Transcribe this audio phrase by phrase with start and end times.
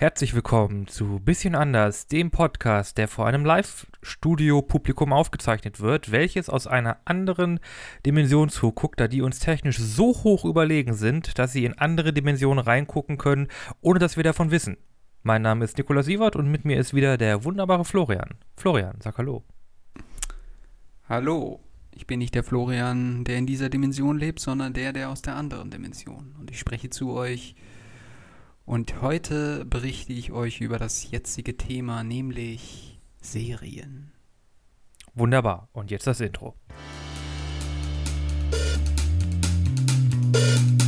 [0.00, 6.66] Herzlich willkommen zu Bisschen anders, dem Podcast, der vor einem Live-Studio-Publikum aufgezeichnet wird, welches aus
[6.66, 7.60] einer anderen
[8.06, 12.64] Dimension zuguckt, da die uns technisch so hoch überlegen sind, dass sie in andere Dimensionen
[12.64, 13.48] reingucken können,
[13.82, 14.78] ohne dass wir davon wissen.
[15.22, 18.36] Mein Name ist Nikolaus Sievert und mit mir ist wieder der wunderbare Florian.
[18.56, 19.44] Florian, sag Hallo.
[21.10, 21.60] Hallo,
[21.94, 25.36] ich bin nicht der Florian, der in dieser Dimension lebt, sondern der, der aus der
[25.36, 26.34] anderen Dimension.
[26.40, 27.54] Und ich spreche zu euch
[28.70, 34.12] und heute berichte ich euch über das jetzige Thema, nämlich Serien.
[35.12, 35.68] Wunderbar.
[35.72, 36.54] Und jetzt das Intro.
[40.32, 40.79] Ja,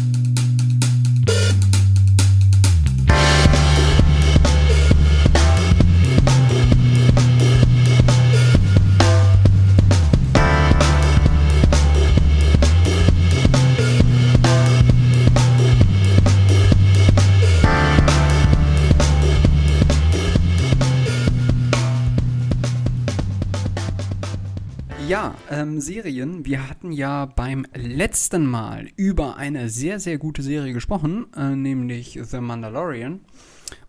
[25.52, 26.46] ähm, Serien.
[26.46, 32.18] Wir hatten ja beim letzten Mal über eine sehr, sehr gute Serie gesprochen, äh, nämlich
[32.22, 33.20] The Mandalorian.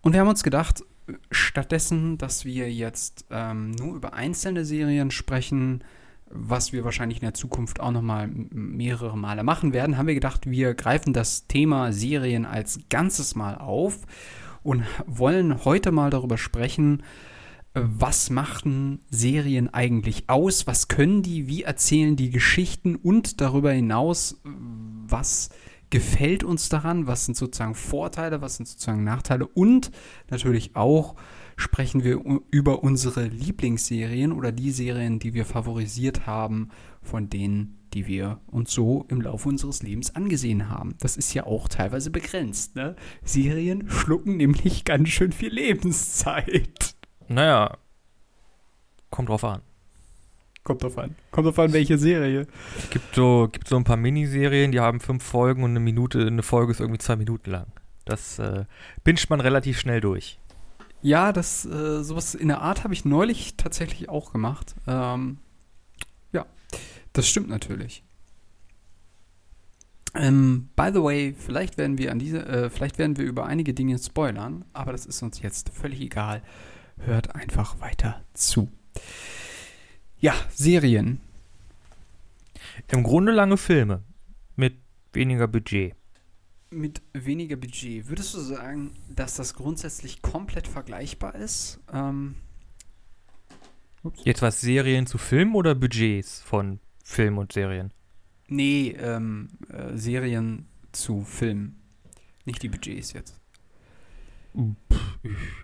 [0.02, 0.84] Und wir haben uns gedacht,
[1.32, 5.84] stattdessen, dass wir jetzt ähm, nur über einzelne Serien sprechen,
[6.30, 10.50] was wir wahrscheinlich in der Zukunft auch nochmal mehrere Male machen werden, haben wir gedacht,
[10.50, 14.00] wir greifen das Thema Serien als Ganzes mal auf
[14.64, 17.04] und wollen heute mal darüber sprechen,
[17.74, 20.68] was machen Serien eigentlich aus?
[20.68, 21.48] Was können die?
[21.48, 22.96] Wie erzählen die Geschichten?
[22.96, 25.50] Und darüber hinaus, was
[25.90, 27.08] gefällt uns daran?
[27.08, 28.42] Was sind sozusagen Vorteile?
[28.42, 29.48] Was sind sozusagen Nachteile?
[29.48, 29.92] Und
[30.30, 31.16] natürlich auch
[31.56, 32.22] sprechen wir
[32.52, 36.70] über unsere Lieblingsserien oder die Serien, die wir favorisiert haben,
[37.02, 40.96] von denen, die wir uns so im Laufe unseres Lebens angesehen haben.
[41.00, 42.76] Das ist ja auch teilweise begrenzt.
[42.76, 42.96] Ne?
[43.24, 46.93] Serien schlucken nämlich ganz schön viel Lebenszeit.
[47.28, 47.78] Naja,
[49.10, 49.62] kommt drauf an.
[50.64, 51.16] Kommt drauf an.
[51.32, 52.48] Kommt drauf an, welche Serie.
[52.90, 56.44] Gibt so, gibt so ein paar Miniserien, die haben fünf Folgen und eine Minute, eine
[56.44, 57.68] Folge ist irgendwie zwei Minuten lang.
[58.06, 58.66] Das äh,
[59.04, 60.40] binscht man relativ schnell durch.
[61.02, 64.74] Ja, das, äh, sowas in der Art habe ich neulich tatsächlich auch gemacht.
[64.88, 65.40] Ähm,
[66.32, 66.46] ja,
[67.12, 68.04] das stimmt natürlich.
[70.16, 73.74] Ähm, by the way, vielleicht werden wir an diese, äh, vielleicht werden wir über einige
[73.74, 76.42] Dinge spoilern, aber das ist uns jetzt völlig egal
[76.98, 78.72] hört einfach weiter zu.
[80.20, 81.20] Ja, Serien.
[82.92, 84.04] Im Grunde lange Filme
[84.56, 84.78] mit
[85.12, 85.96] weniger Budget.
[86.70, 88.08] Mit weniger Budget.
[88.08, 91.80] Würdest du sagen, dass das grundsätzlich komplett vergleichbar ist?
[91.92, 92.36] Ähm,
[94.24, 97.92] Jetzt was Serien zu Filmen oder Budgets von Film und Serien?
[98.48, 101.80] Nee, ähm, äh, Serien zu Filmen.
[102.46, 103.40] Nicht die Budgets jetzt.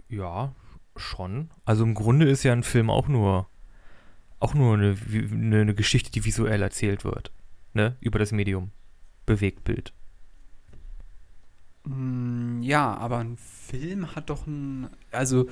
[0.07, 0.56] Ja,
[0.99, 1.49] Schon.
[1.65, 3.47] Also im Grunde ist ja ein Film auch nur
[4.39, 7.31] auch nur eine, eine, Geschichte, die visuell erzählt wird.
[7.73, 7.95] Ne?
[7.99, 8.71] Über das Medium.
[9.25, 9.93] Bewegtbild.
[11.85, 14.89] Mm, ja, aber ein Film hat doch ein.
[15.11, 15.49] Also,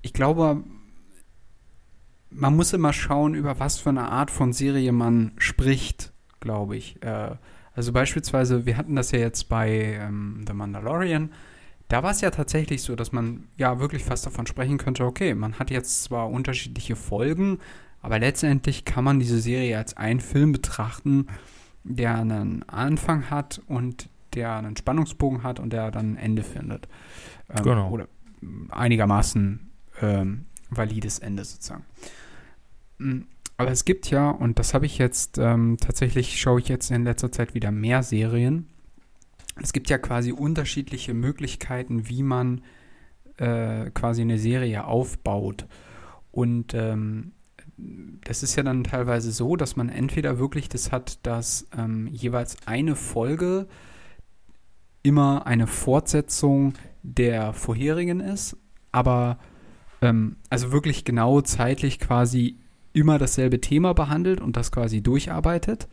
[0.00, 0.64] ich glaube,
[2.30, 7.02] man muss immer schauen, über was für eine Art von Serie man spricht, glaube ich.
[7.02, 7.36] Äh,
[7.74, 11.30] also, beispielsweise, wir hatten das ja jetzt bei ähm, The Mandalorian
[11.92, 15.34] da war es ja tatsächlich so, dass man ja wirklich fast davon sprechen könnte, okay,
[15.34, 17.58] man hat jetzt zwar unterschiedliche Folgen,
[18.00, 21.26] aber letztendlich kann man diese Serie als einen Film betrachten,
[21.84, 26.88] der einen Anfang hat und der einen Spannungsbogen hat und der dann ein Ende findet.
[27.50, 27.90] Ähm, genau.
[27.90, 28.08] Oder
[28.70, 29.70] einigermaßen
[30.00, 31.84] ähm, valides Ende sozusagen.
[32.96, 33.20] Mm,
[33.58, 37.04] aber es gibt ja, und das habe ich jetzt, ähm, tatsächlich schaue ich jetzt in
[37.04, 38.71] letzter Zeit wieder mehr Serien,
[39.60, 42.62] es gibt ja quasi unterschiedliche Möglichkeiten, wie man
[43.36, 45.66] äh, quasi eine Serie aufbaut.
[46.30, 47.32] Und ähm,
[47.76, 52.56] das ist ja dann teilweise so, dass man entweder wirklich das hat, dass ähm, jeweils
[52.66, 53.66] eine Folge
[55.02, 58.56] immer eine Fortsetzung der vorherigen ist,
[58.92, 59.38] aber
[60.00, 62.58] ähm, also wirklich genau zeitlich quasi
[62.92, 65.88] immer dasselbe Thema behandelt und das quasi durcharbeitet.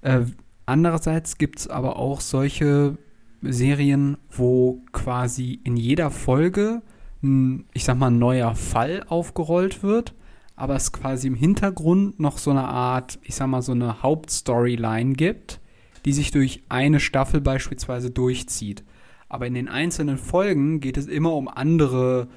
[0.00, 0.22] Äh,
[0.66, 2.96] Andererseits gibt es aber auch solche
[3.42, 6.82] Serien, wo quasi in jeder Folge
[7.22, 10.14] ein, ich sag mal, neuer Fall aufgerollt wird,
[10.56, 15.14] aber es quasi im Hintergrund noch so eine Art, ich sag mal, so eine Hauptstoryline
[15.14, 15.60] gibt,
[16.04, 18.84] die sich durch eine Staffel beispielsweise durchzieht.
[19.28, 22.28] Aber in den einzelnen Folgen geht es immer um andere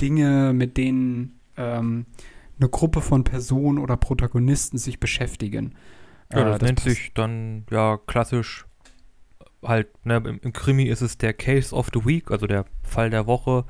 [0.00, 2.06] Dinge, mit denen ähm,
[2.58, 5.74] eine Gruppe von Personen oder Protagonisten sich beschäftigen.
[6.32, 8.66] Ja, das, äh, das nennt sich dann ja klassisch
[9.68, 13.10] halt, ne, im, im Krimi ist es der Case of the Week, also der Fall
[13.10, 13.64] der Woche.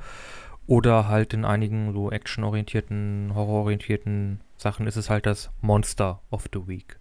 [0.67, 6.67] Oder halt in einigen so actionorientierten, horrororientierten Sachen ist es halt das Monster of the
[6.67, 6.99] Week.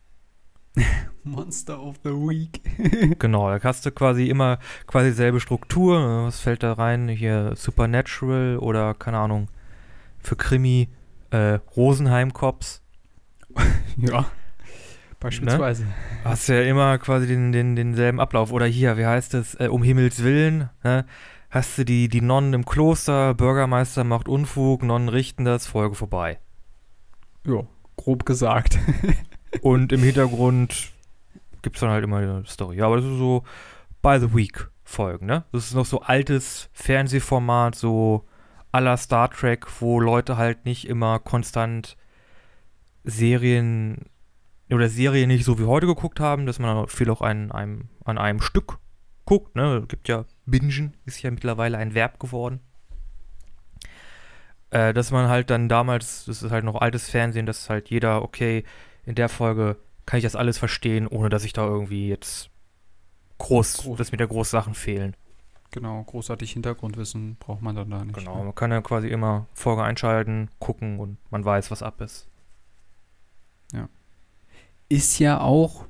[1.25, 2.61] Monster of the Week.
[3.19, 5.99] genau, da hast du quasi immer quasi dieselbe Struktur.
[6.01, 7.09] ne, Was fällt da rein?
[7.09, 9.49] Hier Supernatural oder keine Ahnung.
[10.19, 10.89] Für Krimi
[11.31, 12.83] äh, Rosenheim Cops.
[13.97, 14.27] ja.
[15.25, 15.87] Beispielsweise.
[16.23, 18.53] Hast ja immer quasi den, den, denselben Ablauf.
[18.53, 19.55] Oder hier, wie heißt es?
[19.55, 20.69] Äh, um Himmels Willen.
[20.83, 21.07] Ne?
[21.49, 26.39] Hast du die, die Nonnen im Kloster, Bürgermeister macht Unfug, Nonnen richten das, Folge vorbei.
[27.47, 27.63] Ja,
[27.97, 28.79] grob gesagt.
[29.63, 30.93] Und im Hintergrund
[31.63, 32.77] gibt es dann halt immer eine Story.
[32.77, 33.45] Ja, aber das ist so
[34.03, 35.45] by the week Folgen, ne?
[35.53, 38.27] Das ist noch so altes Fernsehformat, so
[38.73, 41.97] à la Star Trek, wo Leute halt nicht immer konstant
[43.05, 44.05] Serien
[44.71, 48.19] oder Serien nicht so wie heute geguckt haben, dass man viel auch an einem, an
[48.19, 48.79] einem Stück
[49.25, 49.85] guckt, ne?
[49.89, 52.61] Gibt ja Bingen, ist ja mittlerweile ein Verb geworden.
[54.71, 58.23] Äh, dass man halt dann damals, das ist halt noch altes Fernsehen, dass halt jeder,
[58.23, 58.65] okay,
[59.05, 59.77] in der Folge
[60.07, 62.51] kann ich das alles verstehen, ohne dass ich da irgendwie jetzt
[63.39, 63.99] groß, Groß.
[63.99, 65.17] dass mir da groß Sachen fehlen.
[65.71, 68.17] Genau, großartig Hintergrundwissen braucht man dann da nicht.
[68.17, 68.45] Genau, ne?
[68.45, 72.29] man kann ja quasi immer Folge einschalten, gucken und man weiß, was ab ist.
[74.95, 75.87] Ist ja auch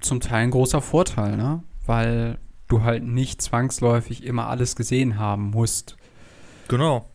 [0.00, 1.62] zum Teil ein großer Vorteil, ne?
[1.84, 5.98] Weil du halt nicht zwangsläufig immer alles gesehen haben musst.
[6.68, 7.10] Genau.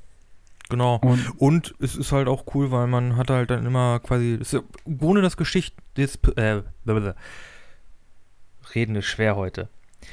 [0.69, 1.00] Genau.
[1.02, 4.40] Und Und es ist halt auch cool, weil man hat halt dann immer quasi,
[5.00, 6.62] ohne das Geschicht, das, äh.
[8.75, 9.69] Reden ist schwer heute.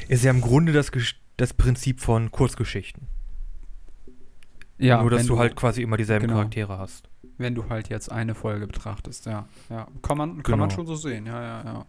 [0.09, 0.91] Ist ja im Grunde das,
[1.37, 3.09] das Prinzip von Kurzgeschichten.
[4.79, 6.39] ja, Nur, dass wenn du halt quasi immer dieselben genau.
[6.39, 7.11] Charaktere hast.
[7.39, 9.47] Wenn du halt jetzt eine Folge betrachtest, ja.
[9.71, 10.77] Ja, kann man, kann man Genau.
[10.77, 11.87] schon so sehen, ja, ja, ja.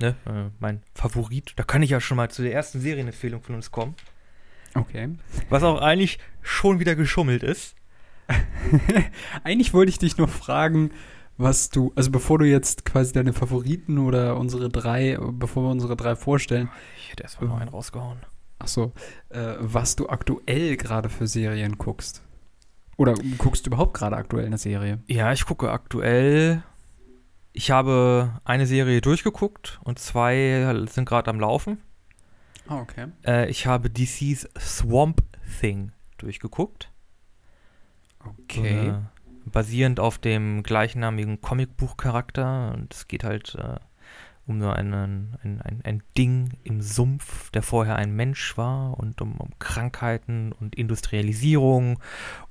[0.00, 0.16] Ne?
[0.26, 1.52] Äh, mein Favorit.
[1.56, 3.94] Da kann ich ja schon mal zu der ersten Serienempfehlung von uns kommen.
[4.74, 5.10] Okay.
[5.50, 7.74] Was auch eigentlich schon wieder geschummelt ist.
[9.44, 10.90] Eigentlich wollte ich dich noch fragen,
[11.36, 15.96] was du, also bevor du jetzt quasi deine Favoriten oder unsere drei, bevor wir unsere
[15.96, 16.68] drei vorstellen,
[16.98, 18.18] Ich hätte erstmal noch einen rausgehauen.
[18.58, 18.92] ach so,
[19.30, 22.22] äh, was du aktuell gerade für Serien guckst.
[23.00, 24.98] Oder guckst du überhaupt gerade aktuell eine Serie?
[25.06, 26.62] Ja, ich gucke aktuell.
[27.54, 31.80] Ich habe eine Serie durchgeguckt und zwei sind gerade am Laufen.
[32.68, 33.06] Ah, okay.
[33.24, 35.22] Äh, ich habe DC's Swamp
[35.60, 36.92] Thing durchgeguckt.
[38.22, 38.88] Okay.
[38.88, 38.94] Äh,
[39.46, 42.74] basierend auf dem gleichnamigen Comicbuchcharakter.
[42.74, 43.80] Und es geht halt äh,
[44.50, 49.20] um so einen, ein, ein, ein Ding im Sumpf, der vorher ein Mensch war und
[49.22, 52.00] um, um Krankheiten und Industrialisierung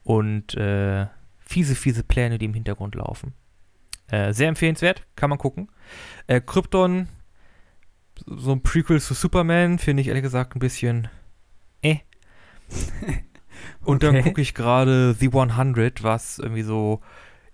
[0.04, 1.08] und äh,
[1.40, 3.34] fiese, fiese Pläne, die im Hintergrund laufen.
[4.08, 5.70] Äh, sehr empfehlenswert, kann man gucken.
[6.28, 7.10] Äh, Krypton,
[8.26, 11.10] so ein Prequel zu Superman, finde ich ehrlich gesagt ein bisschen
[11.82, 11.98] äh.
[13.84, 17.02] Und dann gucke ich gerade The 100, was irgendwie so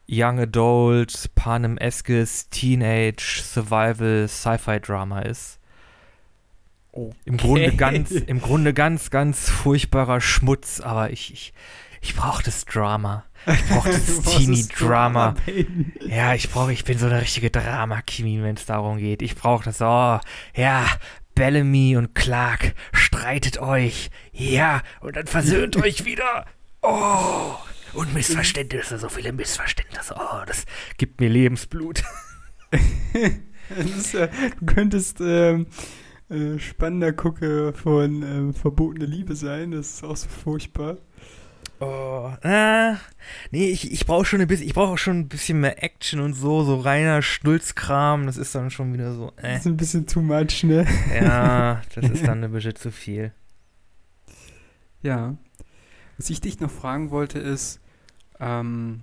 [0.08, 5.60] Young Adult, Panem-eskes, Teenage, Survival, Sci-Fi-Drama ist.
[7.26, 7.76] Im Grunde Okay.
[7.76, 11.54] ganz, im Grunde ganz, ganz furchtbarer Schmutz, aber ich, ich,
[12.02, 13.26] ich brauche das Drama.
[13.48, 15.36] Ich brauche das Teenie-Drama.
[16.08, 19.22] Ja, ich brauche, ich bin so eine richtige Drama-Queen, wenn es darum geht.
[19.22, 20.20] Ich brauche das, oh,
[20.56, 20.86] ja,
[21.34, 24.10] Bellamy und Clark, streitet euch.
[24.32, 26.46] Ja, und dann versöhnt euch wieder.
[26.82, 27.56] Oh,
[27.96, 30.16] und Missverständnisse, so viele Missverständnisse.
[30.18, 30.66] Oh, das
[30.98, 32.04] gibt mir Lebensblut.
[33.70, 34.28] Das ist, ja-
[34.60, 35.66] du könntest ähm,
[36.30, 39.72] äh, spannender Gucke von ähm, Verbotene Liebe sein.
[39.72, 40.98] Das ist auch so furchtbar.
[41.80, 42.98] Oh, ah,
[43.50, 46.20] nee, ich, ich brauche schon ein bisschen, ich brauche auch schon ein bisschen mehr Action
[46.20, 49.56] und so, so reiner Schnulzkram, das ist dann schon wieder so, Das äh.
[49.58, 50.86] ist ein bisschen too much, ne?
[51.14, 53.32] Ja, das ist dann ein bisschen zu viel.
[55.02, 55.36] Ja.
[56.18, 57.80] Was ich dich noch fragen wollte ist,
[58.40, 59.02] ähm,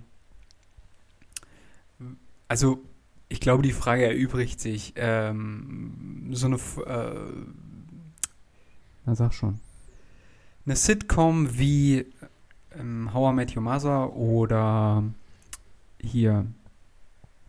[2.47, 2.83] also
[3.29, 4.93] ich glaube, die Frage erübrigt sich.
[4.95, 7.33] Ähm, so eine, äh,
[9.05, 9.59] na sag schon,
[10.65, 12.05] eine Sitcom wie
[12.77, 15.03] ähm, How I Met Your Mother oder
[15.99, 16.45] hier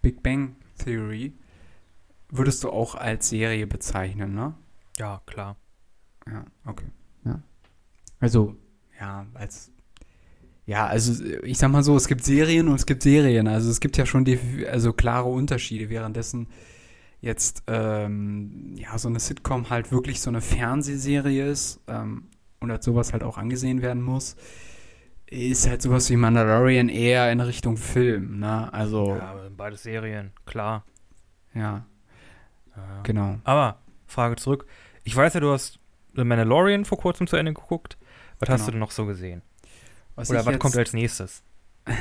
[0.02, 1.32] Big Bang Theory
[2.36, 4.54] würdest du auch als Serie bezeichnen, ne?
[4.98, 5.56] Ja, klar.
[6.26, 6.86] Ja, okay.
[7.24, 7.40] Ja.
[8.20, 8.56] Also,
[8.98, 9.70] ja, als.
[10.66, 13.48] Ja, also ich sag mal so, es gibt Serien und es gibt Serien.
[13.48, 16.48] Also es gibt ja schon die, also klare Unterschiede, währenddessen
[17.20, 22.28] jetzt ähm, ja so eine Sitcom halt wirklich so eine Fernsehserie ist ähm,
[22.60, 24.36] und als sowas halt auch angesehen werden muss,
[25.26, 28.72] ist halt sowas wie Mandalorian eher in Richtung Film, ne?
[28.72, 30.84] Also, Ja, beide Serien, klar.
[31.54, 31.86] ja,
[32.76, 33.02] Ja.
[33.02, 33.38] genau.
[33.44, 34.66] Aber, Frage zurück,
[35.02, 35.78] Ich weiß ja, du hast
[36.14, 37.98] The Mandalorian vor kurzem zu Ende geguckt.
[38.38, 38.66] Was hast Genau.
[38.66, 39.42] du denn noch so gesehen?
[40.16, 41.42] Was Oder was jetzt- kommt als nächstes?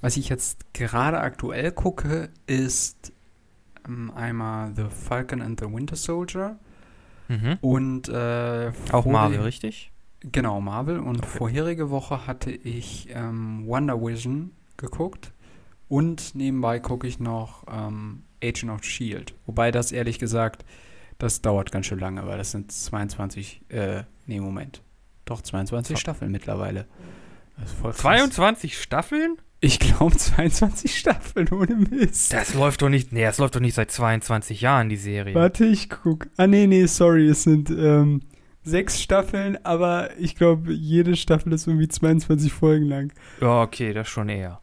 [0.00, 3.12] Was ich jetzt gerade aktuell gucke, ist
[3.88, 6.58] ähm, einmal The Falcon and the Winter Soldier
[7.28, 7.56] Mhm.
[7.62, 9.90] und äh, Auch Marvel, richtig?
[10.20, 10.98] Genau, Marvel.
[10.98, 11.38] Und Okay.
[11.38, 15.32] vorherige Woche hatte ich ähm, Wonder Vision geguckt
[15.88, 19.34] und nebenbei gucke ich noch ähm, Agent of Shield.
[19.46, 20.66] Wobei das ehrlich gesagt,
[21.16, 24.82] das dauert ganz schön lange, weil das sind 22, äh, nee, Moment.
[25.24, 26.86] Doch, 22 Zo- Staffeln mittlerweile.
[27.58, 28.00] Das ist voll krass.
[28.02, 29.36] 22 Staffeln?
[29.60, 32.32] Ich glaube 22 Staffeln ohne Mist.
[32.32, 35.34] Das läuft doch nicht, nee, das läuft doch nicht seit 22 Jahren, die Serie.
[35.34, 36.26] Warte, ich guck.
[36.36, 38.20] Ah, nee, nee, sorry, es sind ähm,
[38.64, 43.12] sechs Staffeln, aber ich glaube, jede Staffel ist irgendwie 22 Folgen lang.
[43.40, 44.60] Ja, okay, das schon eher.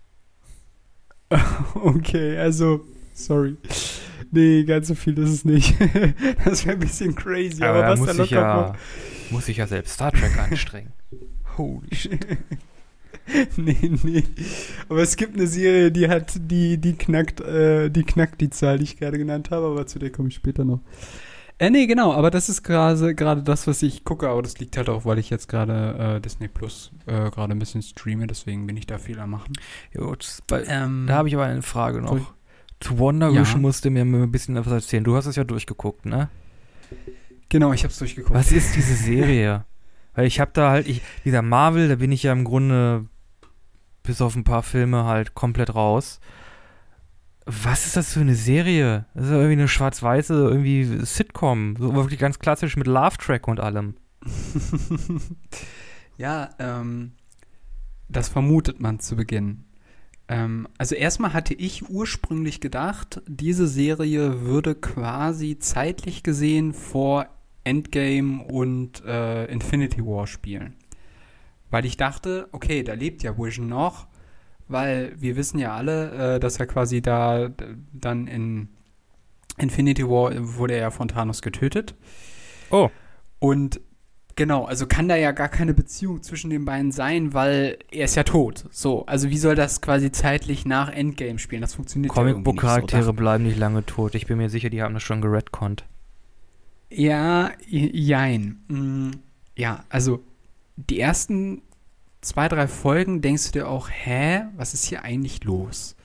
[1.76, 2.82] Okay, also,
[3.14, 3.56] sorry.
[4.32, 5.76] Nee, ganz so viel ist es nicht.
[6.46, 8.76] das wäre ein bisschen crazy, aber, Aber, was da muss locker ich ja,
[9.30, 10.94] muss ich ja selbst Star Trek anstrengen.
[11.58, 12.26] Holy shit.
[13.58, 14.24] nee, nee.
[14.90, 18.78] Aber es gibt eine Serie, die hat, die, die knackt, äh, die knackt die Zahl,
[18.78, 20.80] die ich gerade genannt habe, aber zu der komme ich später noch.
[21.58, 24.78] Äh, nee, genau, aber das ist gerade gerade das, was ich gucke, aber das liegt
[24.78, 28.66] halt auch, weil ich jetzt gerade äh, Disney Plus äh, gerade ein bisschen streame, deswegen
[28.66, 29.54] bin ich da viel am machen.
[29.94, 32.18] Gut, bei, Ähm, da habe ich aber eine Frage noch.
[32.18, 32.26] Zu
[32.90, 33.42] Wonder Ja.
[33.42, 35.04] Vision musst du mir ein bisschen was erzählen.
[35.04, 36.30] Du hast es ja durchgeguckt, ne?
[37.50, 38.34] genau, ich habe es durchgeguckt.
[38.34, 39.66] Was ist diese Serie?
[40.14, 43.06] Weil ich habe da halt, ich, dieser Marvel, da bin ich ja im Grunde
[44.04, 46.20] bis auf ein paar Filme halt komplett raus.
[47.46, 49.06] Was ist das für eine Serie?
[49.14, 51.76] Das ist ja irgendwie eine schwarz-weiße, irgendwie Sitcom.
[51.78, 53.96] So wirklich ganz klassisch mit Love-Track und allem.
[56.18, 57.14] ja, ähm,
[58.10, 59.64] das vermutet man zu Beginn.
[60.32, 67.28] Ähm, also erstmal hatte ich ursprünglich gedacht, diese Serie würde quasi zeitlich gesehen vor
[67.66, 70.76] Endgame und äh, Infinity War spielen.
[71.70, 74.08] Weil ich dachte, okay, da lebt ja Vision noch,
[74.70, 77.50] weil wir wissen ja alle, äh, dass er quasi da
[77.92, 78.70] dann in
[79.58, 81.94] Infinity War wurde er ja von Thanos getötet.
[82.70, 82.90] Oh.
[83.40, 83.82] Und
[84.42, 88.16] genau, also kann da ja gar keine Beziehung zwischen den beiden sein, weil er ist
[88.16, 88.66] ja tot.
[88.72, 91.62] So, also wie soll das quasi zeitlich nach Endgame spielen?
[91.62, 93.14] Das funktioniert ja irgendwie nicht Comicbook-Charaktere so.
[93.14, 94.16] bleiben nicht lange tot.
[94.16, 95.86] Ich bin mir sicher, die haben das schon geredconnt.
[96.90, 98.64] Ja, jein.
[98.68, 99.12] Mm,
[99.56, 100.24] Ja, also
[100.76, 101.62] die ersten
[102.22, 105.96] zwei, drei Folgen denkst du dir auch, hä, was ist hier eigentlich los?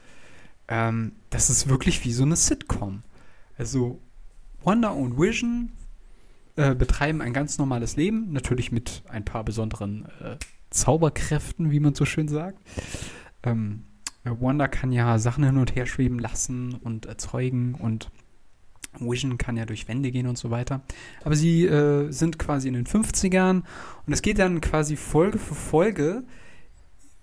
[0.69, 3.03] Ähm, das ist wirklich wie so eine Sitcom.
[3.57, 3.99] Also
[4.63, 5.73] Wonder und Vision
[6.57, 10.37] äh, betreiben ein ganz normales Leben, natürlich mit ein paar besonderen äh,
[10.71, 12.59] Zauberkräften, wie man so schön sagt.
[13.43, 13.85] Ähm,
[14.25, 18.11] äh, Wanda kann ja Sachen hin und her schweben lassen und erzeugen und
[18.99, 20.81] Vision kann ja durch Wände gehen und so weiter.
[21.25, 23.63] Aber sie äh, sind quasi in den 50ern
[24.07, 26.25] und es geht dann quasi Folge für Folge,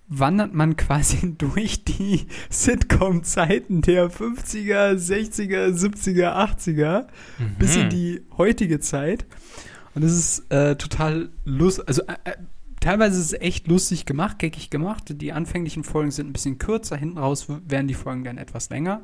[0.08, 7.06] wandert man quasi durch die Sitcom-Zeiten der 50er, 60er, 70er, 80er
[7.38, 7.54] Mhm.
[7.58, 9.26] bis in die heutige Zeit.
[9.94, 12.36] Und es ist äh, total lustig, also äh, äh,
[12.80, 15.04] teilweise ist es echt lustig gemacht, geckig gemacht.
[15.20, 19.02] Die anfänglichen Folgen sind ein bisschen kürzer, hinten raus werden die Folgen dann etwas länger.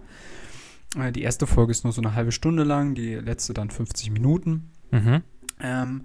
[0.99, 4.11] Äh, die erste Folge ist nur so eine halbe Stunde lang, die letzte dann 50
[4.11, 4.71] Minuten.
[4.91, 5.23] Mhm.
[5.61, 6.03] Ähm,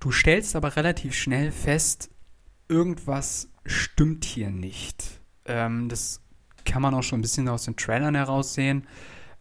[0.00, 2.10] du stellst aber relativ schnell fest,
[2.68, 5.20] irgendwas stimmt hier nicht.
[5.44, 6.20] Ähm, das
[6.64, 8.86] kann man auch schon ein bisschen aus den Trailern heraussehen.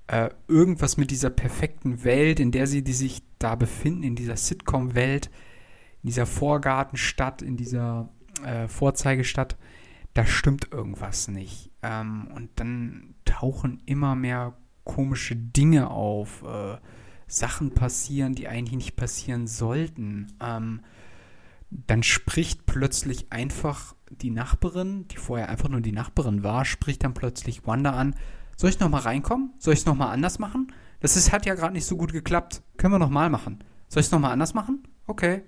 [0.07, 4.35] Äh, irgendwas mit dieser perfekten Welt, in der sie die sich da befinden, in dieser
[4.35, 5.27] Sitcom-Welt,
[6.01, 8.09] in dieser Vorgartenstadt, in dieser
[8.45, 9.57] äh, Vorzeigestadt,
[10.13, 11.71] da stimmt irgendwas nicht.
[11.81, 16.43] Ähm, und dann tauchen immer mehr komische Dinge auf.
[16.43, 16.77] Äh,
[17.27, 20.33] Sachen passieren, die eigentlich nicht passieren sollten.
[20.41, 20.81] Ähm,
[21.69, 27.13] dann spricht plötzlich einfach die Nachbarin, die vorher einfach nur die Nachbarin war, spricht dann
[27.13, 28.15] plötzlich Wanda an.
[28.55, 29.53] Soll ich noch mal reinkommen?
[29.57, 30.71] Soll ich es noch mal anders machen?
[30.99, 32.61] Das ist, hat ja gerade nicht so gut geklappt.
[32.77, 33.63] Können wir noch mal machen?
[33.89, 34.83] Soll ich es noch mal anders machen?
[35.07, 35.43] Okay.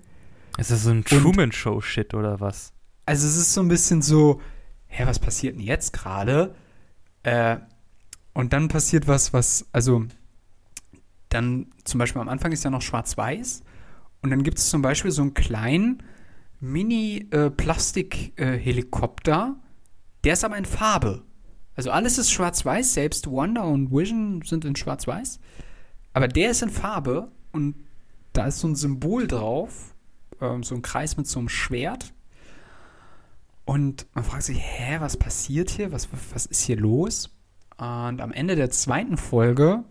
[0.57, 2.73] Ist das so ein Truman-Show-Shit oder was?
[3.05, 4.41] Also es ist so ein bisschen so,
[4.87, 6.55] hä, was passiert denn jetzt gerade?
[7.23, 7.57] Äh,
[8.33, 10.05] und dann passiert was, was, also
[11.29, 13.63] dann zum Beispiel am Anfang ist ja noch schwarz-weiß
[14.21, 16.03] und dann gibt es zum Beispiel so einen kleinen
[16.59, 19.55] Mini-Plastik-Helikopter,
[20.23, 21.23] der ist aber in Farbe.
[21.75, 25.39] Also alles ist schwarz-weiß, selbst Wonder und Vision sind in schwarz-weiß.
[26.13, 27.75] Aber der ist in Farbe und
[28.33, 29.95] da ist so ein Symbol drauf,
[30.41, 32.13] ähm, so ein Kreis mit so einem Schwert.
[33.65, 35.91] Und man fragt sich, hä, was passiert hier?
[35.91, 37.31] Was, was ist hier los?
[37.77, 39.83] Und am Ende der zweiten Folge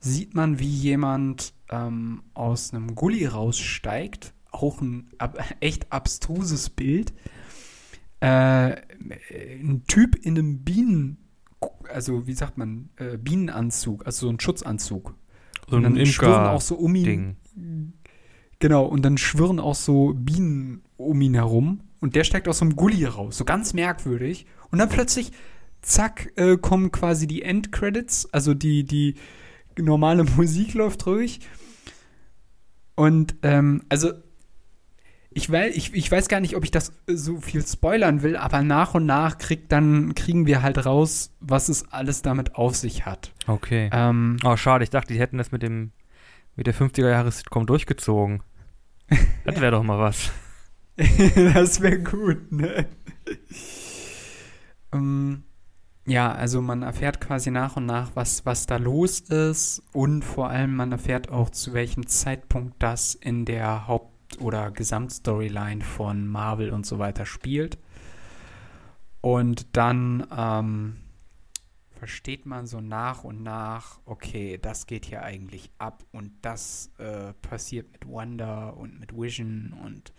[0.00, 4.32] sieht man, wie jemand ähm, aus einem Gully raussteigt.
[4.50, 7.12] Auch ein ab, echt abstruses Bild.
[8.20, 8.76] Äh,
[9.60, 11.18] ein Typ in einem Bienen,
[11.92, 15.14] also wie sagt man, äh, Bienenanzug, also so ein Schutzanzug.
[15.68, 17.04] So und ein dann schwirren auch so um ihn.
[17.04, 17.36] Ding.
[18.58, 21.80] Genau, und dann schwirren auch so Bienen um ihn herum.
[22.00, 24.46] Und der steigt aus so einem Gully raus, so ganz merkwürdig.
[24.70, 25.32] Und dann plötzlich,
[25.82, 29.14] zack, äh, kommen quasi die Endcredits, also die, die
[29.78, 31.40] normale Musik läuft durch.
[32.94, 34.12] Und ähm, also
[35.38, 38.62] ich, weil, ich, ich weiß gar nicht, ob ich das so viel spoilern will, aber
[38.62, 43.06] nach und nach krieg dann, kriegen wir halt raus, was es alles damit auf sich
[43.06, 43.32] hat.
[43.46, 43.88] Okay.
[43.92, 45.92] Ähm, Oh, schade, ich dachte, die hätten das mit dem
[46.56, 48.42] mit der 50er-Jahres-Sitcom durchgezogen.
[49.44, 50.30] Das wäre doch mal was.
[51.54, 52.86] das wäre gut, ne?
[54.92, 55.44] ähm,
[56.06, 60.50] ja, also man erfährt quasi nach und nach, was, was da los ist und vor
[60.50, 66.70] allem man erfährt auch, zu welchem Zeitpunkt das in der Haupt- oder Gesamtstoryline von Marvel
[66.70, 67.78] und so weiter spielt.
[69.20, 70.96] Und dann ähm,
[71.98, 77.32] versteht man so nach und nach, okay, das geht hier eigentlich ab und das äh,
[77.42, 80.12] passiert mit Wanda und mit Vision und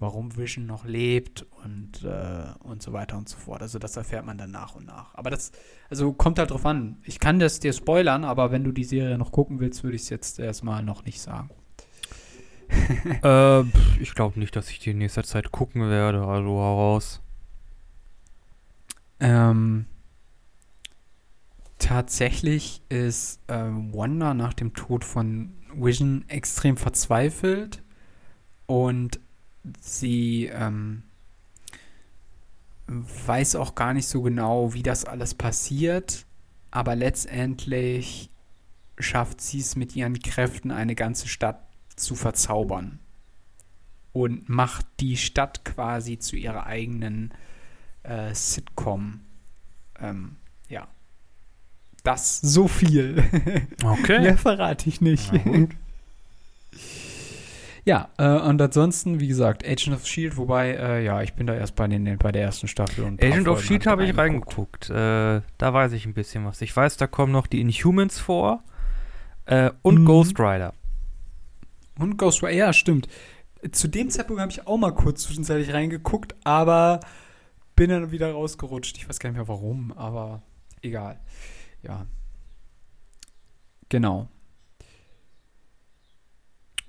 [0.00, 3.62] warum Vision noch lebt und, äh, und so weiter und so fort.
[3.62, 5.14] Also das erfährt man dann nach und nach.
[5.14, 5.52] Aber das,
[5.88, 6.98] also kommt halt drauf an.
[7.04, 10.02] Ich kann das dir spoilern, aber wenn du die Serie noch gucken willst, würde ich
[10.02, 11.50] es jetzt erstmal noch nicht sagen.
[13.22, 13.62] äh,
[14.00, 17.20] ich glaube nicht, dass ich die in nächster Zeit gucken werde, also hau raus.
[19.20, 19.86] Ähm,
[21.78, 27.82] tatsächlich ist ähm, Wanda nach dem Tod von Vision extrem verzweifelt
[28.66, 29.20] und
[29.80, 31.04] sie ähm,
[32.86, 36.26] weiß auch gar nicht so genau, wie das alles passiert,
[36.70, 38.30] aber letztendlich
[38.98, 41.64] schafft sie es mit ihren Kräften, eine ganze Stadt
[42.02, 42.98] zu verzaubern
[44.12, 47.32] und macht die Stadt quasi zu ihrer eigenen
[48.02, 49.20] äh, Sitcom.
[50.00, 50.36] Ähm,
[50.68, 50.88] ja.
[52.04, 53.22] Das so viel.
[53.84, 54.20] Okay.
[54.20, 55.30] Mehr verrate ich nicht.
[57.84, 61.54] Ja, äh, und ansonsten, wie gesagt, Agent of Shield, wobei, äh, ja, ich bin da
[61.54, 63.02] erst bei, den, bei der ersten Staffel.
[63.04, 64.88] Und Agent of Shield hab habe ich reingeguckt.
[64.88, 66.62] Äh, da weiß ich ein bisschen was.
[66.62, 68.62] Ich weiß, da kommen noch die Inhumans vor
[69.46, 70.04] äh, und Mhm.
[70.04, 70.74] Ghost Rider.
[71.98, 73.08] Und Ghost Rider, ja, stimmt.
[73.70, 77.00] Zu dem Zeitpunkt habe ich auch mal kurz zwischenzeitlich reingeguckt, aber
[77.76, 78.96] bin dann wieder rausgerutscht.
[78.96, 80.42] Ich weiß gar nicht mehr warum, aber
[80.82, 81.20] egal.
[81.82, 82.06] Ja.
[83.88, 84.28] Genau.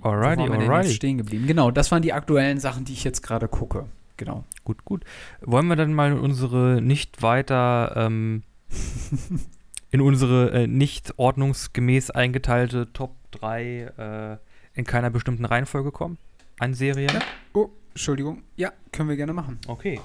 [0.01, 0.93] Alrighty, Wo alrighty.
[0.93, 1.47] stehen geblieben?
[1.47, 3.87] Genau, das waren die aktuellen Sachen, die ich jetzt gerade gucke.
[4.17, 4.43] Genau.
[4.63, 5.03] Gut, gut.
[5.41, 8.43] Wollen wir dann mal unsere nicht weiter ähm,
[9.91, 16.17] in unsere äh, nicht ordnungsgemäß eingeteilte Top 3 äh, in keiner bestimmten Reihenfolge kommen?
[16.59, 17.13] An Serien?
[17.13, 17.21] Ja.
[17.53, 18.43] Oh, Entschuldigung.
[18.55, 19.59] Ja, können wir gerne machen.
[19.67, 19.99] Okay.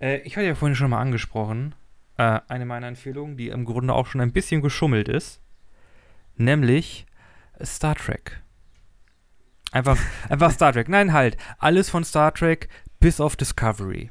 [0.00, 1.74] Äh, ich hatte ja vorhin schon mal angesprochen,
[2.16, 5.40] äh, eine meiner Empfehlungen, die im Grunde auch schon ein bisschen geschummelt ist,
[6.36, 7.06] nämlich
[7.62, 8.42] Star Trek.
[9.72, 10.88] Einfach, einfach Star Trek.
[10.88, 11.36] Nein, halt.
[11.58, 12.68] Alles von Star Trek
[12.98, 14.10] bis auf Discovery.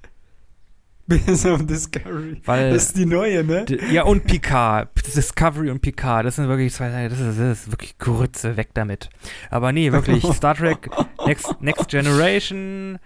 [1.09, 2.39] Bis auf Discovery.
[2.45, 3.65] Weil, Das ist die neue, ne?
[3.91, 4.89] Ja, und Picard.
[5.15, 6.25] Discovery und Picard.
[6.25, 9.09] Das sind wirklich zwei, das ist, das ist wirklich Grütze, weg damit.
[9.49, 10.87] Aber nee, wirklich, Star Trek,
[11.25, 12.99] Next, Next Generation,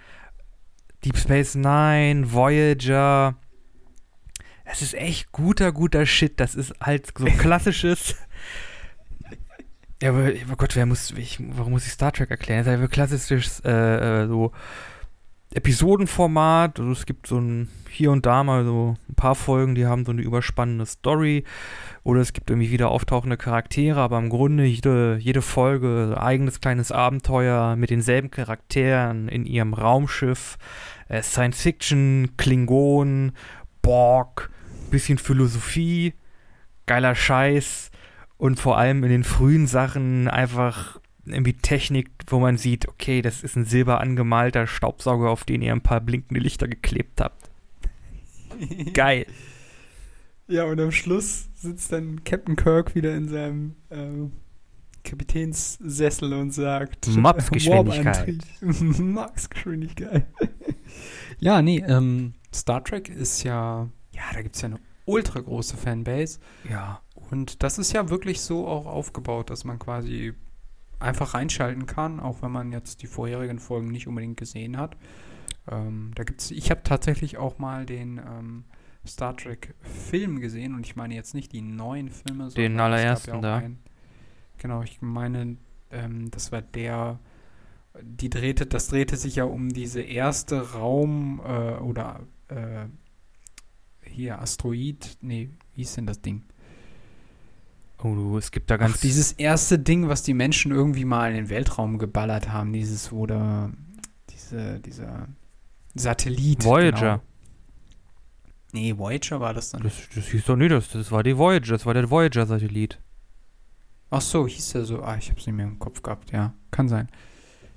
[1.05, 3.35] Deep Space Nine, Voyager.
[4.65, 6.39] Es ist echt guter, guter Shit.
[6.41, 8.15] Das ist halt so klassisches.
[10.01, 12.65] Ja, aber, aber Gott, wer muss, ich, warum muss ich Star Trek erklären?
[12.65, 14.51] Das ist halt klassisches, äh, äh, so
[15.55, 16.79] Episodenformat.
[16.79, 20.05] Also es gibt so ein hier und da mal so ein paar Folgen, die haben
[20.05, 21.43] so eine überspannende Story.
[22.03, 26.91] Oder es gibt irgendwie wieder auftauchende Charaktere, aber im Grunde jede, jede Folge eigenes kleines
[26.91, 30.57] Abenteuer mit denselben Charakteren in ihrem Raumschiff.
[31.07, 33.33] Äh, Science Fiction, Klingon,
[33.81, 34.49] Borg,
[34.89, 36.13] bisschen Philosophie,
[36.85, 37.91] geiler Scheiß
[38.37, 43.43] und vor allem in den frühen Sachen einfach irgendwie Technik, wo man sieht, okay, das
[43.43, 47.49] ist ein silber angemalter Staubsauger, auf den ihr ein paar blinkende Lichter geklebt habt.
[48.93, 49.25] Geil.
[50.47, 54.33] Ja, und am Schluss sitzt dann Captain Kirk wieder in seinem ähm,
[55.03, 58.05] Kapitänssessel und sagt: Mopsgeschwindigkeit.
[58.61, 58.99] Warp-Antrieb.
[58.99, 60.25] Max-Geschwindigkeit.
[61.39, 65.77] ja, nee, ähm, Star Trek ist ja, ja, da gibt es ja eine ultra große
[65.77, 66.39] Fanbase.
[66.69, 67.01] Ja.
[67.31, 70.33] Und das ist ja wirklich so auch aufgebaut, dass man quasi
[71.03, 74.97] einfach reinschalten kann, auch wenn man jetzt die vorherigen Folgen nicht unbedingt gesehen hat.
[75.69, 78.63] Ähm, da gibt's, ich habe tatsächlich auch mal den ähm,
[79.05, 83.35] Star Trek Film gesehen und ich meine jetzt nicht die neuen Filme, Den es allerersten
[83.35, 83.57] ja da.
[83.57, 83.79] einen-
[84.57, 85.57] genau, ich meine,
[85.91, 87.19] ähm, das war der,
[88.01, 92.85] die drehte, das drehte sich ja um diese erste Raum äh, oder äh,
[94.05, 96.43] hier Asteroid, nee, wie ist denn das Ding?
[97.99, 98.95] Oh, du, es gibt da ganz.
[98.95, 103.11] Ach, dieses erste Ding, was die Menschen irgendwie mal in den Weltraum geballert haben, dieses,
[103.11, 103.71] wo da,
[104.29, 105.27] diese, dieser
[105.95, 106.63] Satellit.
[106.63, 106.99] Voyager.
[106.99, 107.21] Genau.
[108.73, 109.83] Nee, Voyager war das dann.
[109.83, 112.99] Das, das hieß doch nicht, das, das war die Voyager, das war der Voyager-Satellit.
[114.09, 115.01] Ach so, hieß der so.
[115.01, 116.53] Ah, ich hab's nicht mehr im Kopf gehabt, ja.
[116.71, 117.07] Kann sein.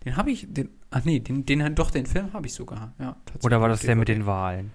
[0.05, 3.17] Den habe ich, den, ach nee, den, den, doch, den Film habe ich sogar, ja.
[3.43, 4.73] Oder war das der mit den Wahlen?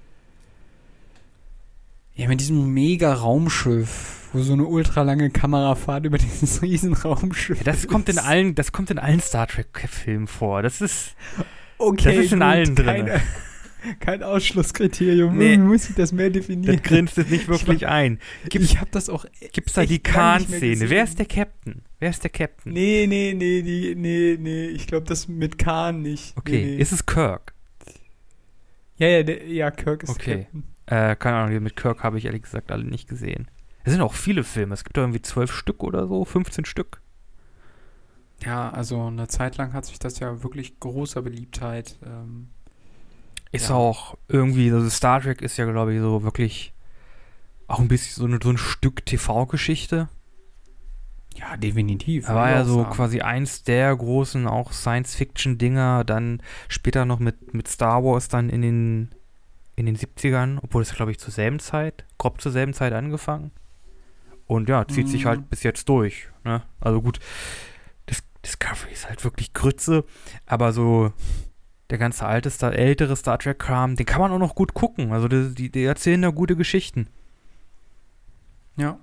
[2.16, 7.64] Ja, mit diesem mega Raumschiff, wo so eine ultralange Kamerafahrt über dieses riesen Raumschiff Ja,
[7.64, 10.62] das kommt in allen, das kommt in allen Star Trek-Filmen vor.
[10.62, 11.16] Das ist.
[11.78, 12.86] Okay, das ist in gut, allen drin.
[12.86, 13.22] keine-
[14.00, 15.36] Kein Ausschlusskriterium.
[15.38, 15.54] Nee.
[15.54, 16.76] Irgendwie muss ich das mehr definieren.
[16.78, 18.20] Das grinst es nicht wirklich ein.
[18.54, 19.26] ich habe das auch.
[19.54, 20.88] Gibt's da die Khan-Szene?
[20.92, 21.82] Wer ist der Captain?
[22.00, 22.74] Wer ist der Captain?
[22.74, 24.66] Nee, nee, nee, die, nee, nee.
[24.68, 26.38] Ich glaube, das mit Khan nicht.
[26.38, 26.78] Okay, Nee, nee.
[26.78, 27.56] ist es Kirk?
[28.98, 30.44] ja, ja, der, ja, Kirk ist Okay.
[30.44, 30.64] Captain.
[30.92, 33.50] Äh, keine Ahnung, mit Kirk habe ich ehrlich gesagt alle nicht gesehen.
[33.86, 34.74] Es sind auch viele Filme.
[34.74, 37.02] Es gibt da irgendwie zwölf Stück oder so, 15 Stück.
[38.44, 41.98] Ja, also eine Zeit lang hat sich das ja wirklich großer Beliebtheit.
[42.06, 42.50] Ähm,
[43.54, 43.76] Ist Ja.
[43.76, 46.74] auch irgendwie, also Star Trek ist ja, glaube ich, so wirklich
[47.68, 50.10] auch ein bisschen so, eine, so ein Stück TV-Geschichte.
[51.36, 52.28] ja, definitiv.
[52.28, 52.94] Er war ja so sagen.
[52.94, 58.62] quasi eins der großen auch Science-Fiction-Dinger, dann später noch mit, mit Star Wars dann in
[58.62, 59.16] den,
[59.82, 63.52] in den 70ern, obwohl es, glaube ich, zur selben Zeit, grob zur selben Zeit angefangen.
[64.48, 65.28] Und ja, zieht sich Mhm.
[65.30, 66.28] halt bis jetzt durch.
[66.44, 66.62] Ne?
[66.80, 67.20] Also gut,
[68.10, 70.04] Dis Discovery ist halt wirklich Grütze,
[70.46, 71.14] aber so
[71.90, 75.12] der ganze alte, Star, ältere Star Trek-Kram, den kann man auch noch gut gucken.
[75.14, 77.08] Also die, die, die erzählen da gute Geschichten.
[78.78, 79.00] Ja.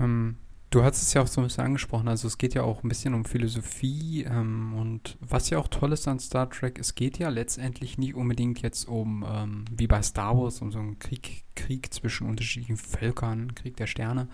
[0.00, 0.36] Ähm,
[0.72, 2.88] du hast es ja auch so ein bisschen angesprochen, also es geht ja auch ein
[2.88, 7.18] bisschen um Philosophie ähm, und was ja auch toll ist an Star Trek, es geht
[7.18, 11.44] ja letztendlich nicht unbedingt jetzt um, ähm, wie bei Star Wars, um so einen Krieg,
[11.54, 14.28] Krieg zwischen unterschiedlichen Völkern, Krieg der Sterne,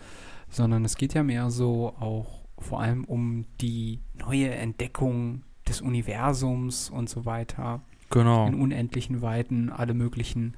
[0.48, 6.88] sondern es geht ja mehr so auch vor allem um die neue Entdeckung des Universums
[6.88, 8.46] und so weiter Genau.
[8.46, 10.56] in unendlichen Weiten alle möglichen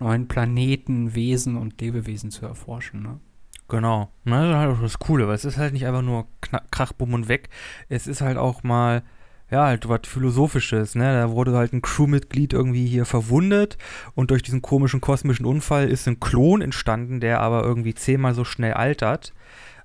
[0.00, 3.02] neuen Planeten, Wesen und Lebewesen zu erforschen.
[3.02, 3.20] Ne?
[3.68, 4.08] Genau.
[4.24, 6.26] Na, das ist halt auch das Coole, weil es ist halt nicht einfach nur
[6.70, 7.50] Krach, Bumm und weg.
[7.88, 9.02] Es ist halt auch mal,
[9.50, 11.12] ja, halt was Philosophisches, ne?
[11.12, 13.76] Da wurde halt ein Crewmitglied irgendwie hier verwundet
[14.14, 18.44] und durch diesen komischen kosmischen Unfall ist ein Klon entstanden, der aber irgendwie zehnmal so
[18.44, 19.34] schnell altert,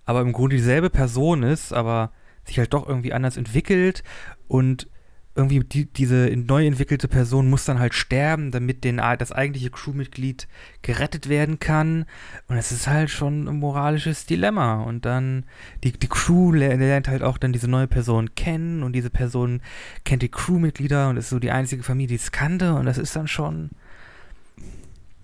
[0.05, 2.11] aber im Grunde dieselbe Person ist, aber
[2.45, 4.03] sich halt doch irgendwie anders entwickelt
[4.47, 4.87] und
[5.35, 10.47] irgendwie die, diese neu entwickelte Person muss dann halt sterben, damit den, das eigentliche Crewmitglied
[10.83, 12.05] gerettet werden kann.
[12.47, 14.83] Und es ist halt schon ein moralisches Dilemma.
[14.83, 15.45] Und dann,
[15.83, 19.61] die, die Crew ler- lernt halt auch dann diese neue Person kennen und diese Person
[20.05, 22.75] kennt die Crewmitglieder und ist so die einzige Familie, die es kannte.
[22.75, 23.71] Und das ist dann schon.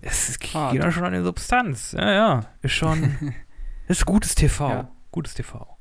[0.02, 1.92] Es geht dann schon an die Substanz.
[1.92, 2.46] Ja, ja.
[2.62, 3.34] Ist schon.
[3.86, 4.68] ist gutes TV.
[4.70, 4.90] Ja.
[5.12, 5.76] Gutes TV.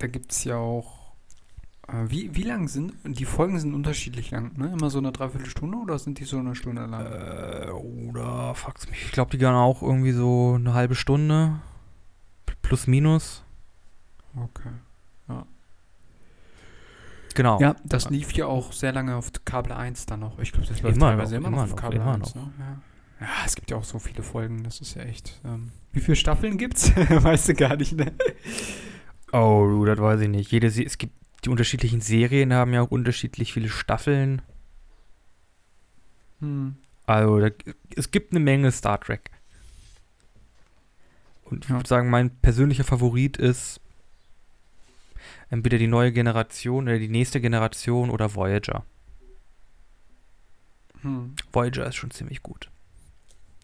[0.00, 0.97] Da gibt es ja auch.
[1.88, 2.94] Äh, wie, wie lang sind.
[3.04, 4.72] Die Folgen sind unterschiedlich lang, ne?
[4.72, 7.06] Immer so eine Dreiviertelstunde oder sind die so eine Stunde lang?
[7.06, 9.02] Äh, oder fuck's mich.
[9.06, 11.60] Ich glaube, die gehen auch irgendwie so eine halbe Stunde.
[12.62, 13.42] Plus, minus.
[14.36, 14.70] Okay.
[17.38, 17.60] Genau.
[17.60, 20.40] Ja, das lief ja auch sehr lange auf Kabel 1 dann noch.
[20.40, 22.34] Ich glaube, das läuft Immer teilweise noch, immer noch auf noch, Kabel immer 1.
[22.34, 22.46] noch.
[22.46, 22.52] Ne?
[23.20, 23.26] Ja.
[23.26, 25.40] ja, es gibt ja auch so viele Folgen, das ist ja echt.
[25.44, 26.90] Ähm, wie viele Staffeln gibt's?
[26.96, 28.12] weißt du gar nicht, ne?
[29.30, 30.50] Oh, das weiß ich nicht.
[30.50, 34.42] Jede Se es gibt die unterschiedlichen Serien haben ja auch unterschiedlich viele Staffeln.
[36.40, 36.76] Hm.
[37.06, 37.48] Also da,
[37.96, 39.30] es gibt eine Menge Star Trek.
[41.44, 41.76] Und ich Ja.
[41.76, 43.80] würde sagen, mein persönlicher Favorit ist
[45.48, 48.84] entweder die neue Generation oder die nächste Generation oder Voyager.
[51.02, 51.34] Hm.
[51.52, 52.68] Voyager ist schon ziemlich gut.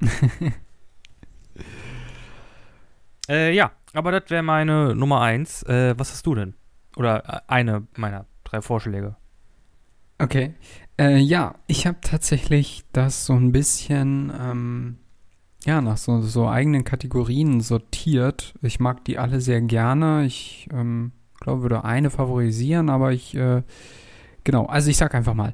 [3.29, 5.63] äh, ja, aber das wäre meine Nummer eins.
[5.65, 6.55] Äh, was hast du denn?
[6.97, 9.17] Oder äh, eine meiner drei Vorschläge.
[10.19, 10.55] Okay.
[10.99, 14.97] Äh, ja, ich habe tatsächlich das so ein bisschen, ähm,
[15.65, 18.55] ja, nach so, so eigenen Kategorien sortiert.
[18.63, 20.25] Ich mag die alle sehr gerne.
[20.25, 23.63] Ich ähm, glaube, würde eine favorisieren, aber ich, äh,
[24.45, 25.53] genau, also ich sag einfach mal.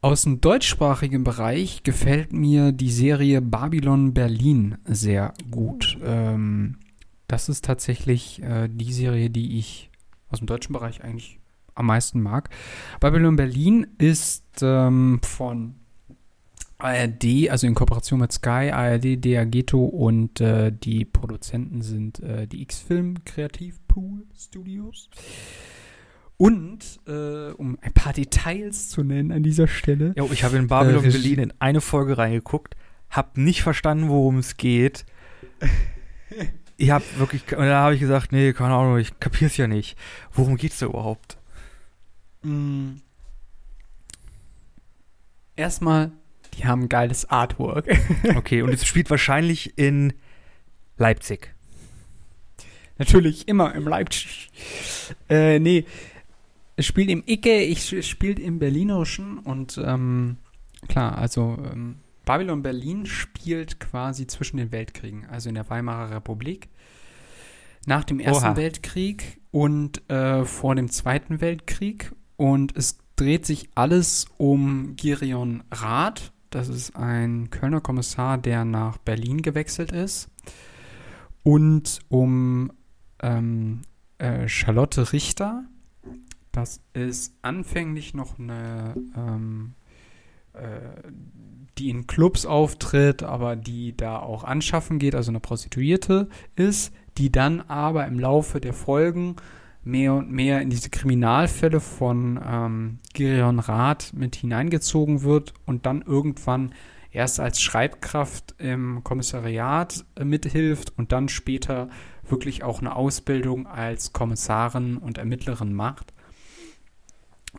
[0.00, 5.96] Aus dem deutschsprachigen Bereich gefällt mir die Serie Babylon Berlin sehr gut.
[6.04, 6.78] Ähm,
[7.28, 9.91] das ist tatsächlich äh, die Serie, die ich
[10.32, 11.38] aus dem deutschen Bereich eigentlich
[11.74, 12.50] am meisten mag.
[13.00, 15.74] Babylon Berlin ist ähm, von
[16.78, 22.62] ARD, also in Kooperation mit Sky, ARD, Deageto und äh, die Produzenten sind äh, die
[22.62, 25.08] X-Film Kreativpool Studios.
[26.36, 30.12] Und, äh, um ein paar Details zu nennen an dieser Stelle.
[30.16, 32.74] Jo, ich habe in Babylon Äh, Berlin in eine Folge reingeguckt,
[33.10, 35.06] habe nicht verstanden, worum es geht.
[36.76, 39.96] Ich habe wirklich, und da habe ich gesagt, nee, keine Ahnung, ich kapier's ja nicht.
[40.32, 41.38] Worum geht's da überhaupt?
[42.42, 42.94] Mm.
[45.54, 46.10] Erstmal,
[46.54, 47.86] die haben geiles Artwork.
[48.36, 50.12] Okay, und es spielt wahrscheinlich in
[50.96, 51.54] Leipzig.
[52.98, 54.50] Natürlich immer im Leipzig.
[55.28, 55.84] Äh, nee,
[56.76, 60.36] es spielt im Icke, ich spielt im Berlinerischen und ähm,
[60.88, 61.96] klar, also ähm,
[62.32, 66.70] Babylon Berlin spielt quasi zwischen den Weltkriegen, also in der Weimarer Republik,
[67.84, 68.56] nach dem Ersten Oha.
[68.56, 76.32] Weltkrieg und äh, vor dem Zweiten Weltkrieg und es dreht sich alles um Girion Rath.
[76.48, 80.30] Das ist ein Kölner Kommissar, der nach Berlin gewechselt ist.
[81.42, 82.72] Und um
[83.20, 83.82] ähm,
[84.16, 85.64] äh, Charlotte Richter.
[86.50, 89.81] Das ist anfänglich noch eine, ähm, äh,
[91.78, 97.32] die in Clubs auftritt, aber die da auch anschaffen geht, also eine Prostituierte ist, die
[97.32, 99.36] dann aber im Laufe der Folgen
[99.84, 106.02] mehr und mehr in diese Kriminalfälle von ähm, Girion Rath mit hineingezogen wird und dann
[106.02, 106.72] irgendwann
[107.10, 111.88] erst als Schreibkraft im Kommissariat äh, mithilft und dann später
[112.28, 116.12] wirklich auch eine Ausbildung als Kommissarin und Ermittlerin macht.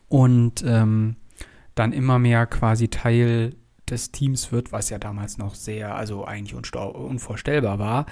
[0.08, 1.16] Und ähm,
[1.74, 3.56] dann immer mehr quasi Teil
[3.88, 8.06] des Teams wird, was ja damals noch sehr, also eigentlich unvorstellbar war.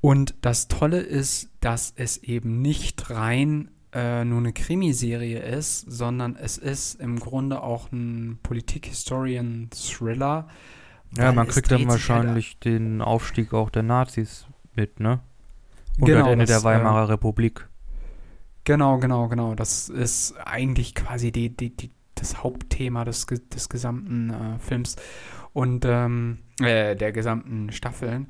[0.00, 6.36] Und das Tolle ist, dass es eben nicht rein äh, nur eine Krimiserie ist, sondern
[6.36, 10.48] es ist im Grunde auch ein Politik-Historian-Thriller.
[11.16, 15.20] Ja, man kriegt dann halt- wahrscheinlich den Aufstieg auch der Nazis mit, ne?
[15.98, 17.68] Und Genau, das Ende das, der Weimarer Republik.
[18.64, 19.54] Genau, genau, genau.
[19.54, 24.96] Das ist eigentlich quasi die, die, die, das Hauptthema des, des gesamten äh, Films
[25.52, 28.28] und ähm, äh, der gesamten Staffeln.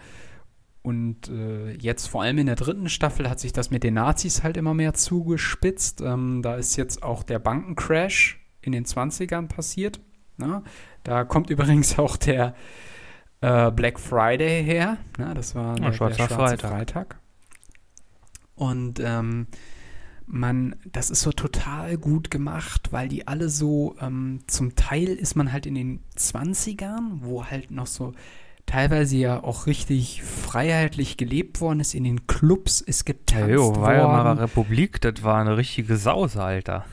[0.82, 4.44] Und äh, jetzt vor allem in der dritten Staffel hat sich das mit den Nazis
[4.44, 6.00] halt immer mehr zugespitzt.
[6.00, 9.98] Ähm, da ist jetzt auch der Bankencrash in den 20ern passiert.
[10.36, 10.62] Ne?
[11.02, 12.54] Da kommt übrigens auch der
[13.40, 14.98] äh, Black Friday her.
[15.18, 15.34] Ne?
[15.34, 16.70] Das war der, schwarzer der schwarze Freitag.
[16.70, 17.20] Freitag.
[18.54, 19.48] Und ähm,
[20.26, 25.36] man, das ist so total gut gemacht, weil die alle so, ähm, zum Teil ist
[25.36, 28.12] man halt in den 20ern, wo halt noch so
[28.66, 31.94] teilweise ja auch richtig freiheitlich gelebt worden ist.
[31.94, 34.40] In den Clubs ist Ja, getanzt jo, Weimarer.
[34.40, 36.84] Republik, das war eine richtige Sause, Alter.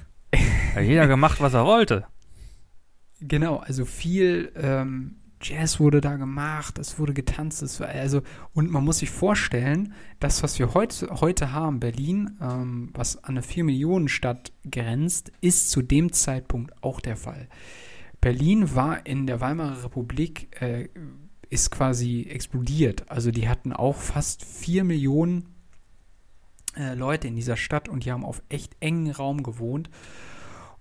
[0.75, 2.05] Hat jeder gemacht, was er wollte.
[3.25, 8.21] Genau, also viel ähm, Jazz wurde da gemacht, es wurde getanzt, es war also
[8.53, 13.31] und man muss sich vorstellen, das, was wir heute, heute haben, Berlin, ähm, was an
[13.31, 17.49] eine 4 Millionen Stadt grenzt, ist zu dem Zeitpunkt auch der Fall.
[18.21, 20.87] Berlin war in der Weimarer Republik äh,
[21.49, 23.11] ist quasi explodiert.
[23.11, 25.53] Also die hatten auch fast 4 Millionen
[26.75, 29.89] äh, Leute in dieser Stadt und die haben auf echt engen Raum gewohnt.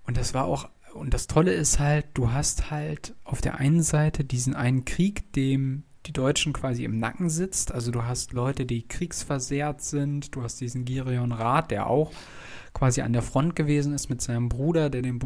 [0.05, 3.81] Und das war auch, und das Tolle ist halt, du hast halt auf der einen
[3.81, 7.71] Seite diesen einen Krieg, dem die Deutschen quasi im Nacken sitzt.
[7.71, 10.35] Also du hast Leute, die kriegsversehrt sind.
[10.35, 12.11] Du hast diesen Girion Rath, der auch
[12.73, 15.19] quasi an der Front gewesen ist mit seinem Bruder, der, den,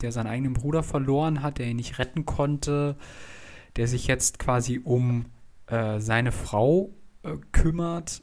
[0.00, 2.96] der seinen eigenen Bruder verloren hat, der ihn nicht retten konnte,
[3.76, 5.26] der sich jetzt quasi um
[5.66, 6.90] äh, seine Frau
[7.22, 8.22] äh, kümmert.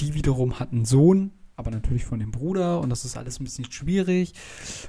[0.00, 3.44] Die wiederum hat einen Sohn, aber natürlich von dem Bruder und das ist alles ein
[3.44, 4.32] bisschen schwierig.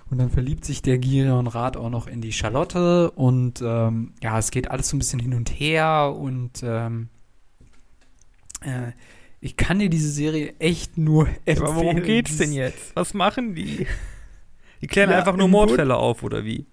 [0.09, 4.39] Und dann verliebt sich der Girion Rath auch noch in die Charlotte und ähm, ja,
[4.39, 7.09] es geht alles so ein bisschen hin und her und ähm,
[8.61, 8.91] äh,
[9.39, 11.67] ich kann dir diese Serie echt nur empfehlen.
[11.67, 12.95] Aber worum geht's denn jetzt?
[12.95, 13.85] Was machen die?
[14.81, 16.65] Die klären Ja, einfach nur Mordfälle auf, oder wie?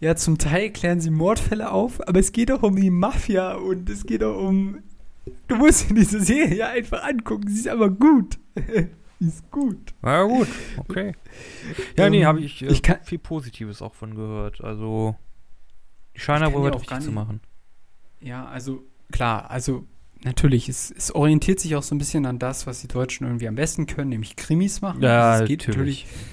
[0.00, 3.88] Ja, zum Teil klären sie Mordfälle auf, aber es geht auch um die Mafia und
[3.88, 4.78] es geht auch um.
[5.48, 8.38] Du musst dir diese Serie einfach angucken, sie ist aber gut.
[9.20, 9.94] ist gut.
[10.02, 11.14] Na ja, gut, okay.
[11.96, 14.60] Ja, nee, Ähm, habe ich, äh, ich kann- viel Positives auch von gehört.
[14.62, 15.16] Also,
[16.14, 17.40] die scheinen aber was richtig zu machen.
[18.20, 19.84] Ja, also klar, also
[20.22, 23.48] natürlich, es, es orientiert sich auch so ein bisschen an das, was die Deutschen irgendwie
[23.48, 25.02] am besten können, nämlich Krimis machen.
[25.02, 26.04] Ja, Also es geht natürlich.
[26.04, 26.24] natürlich.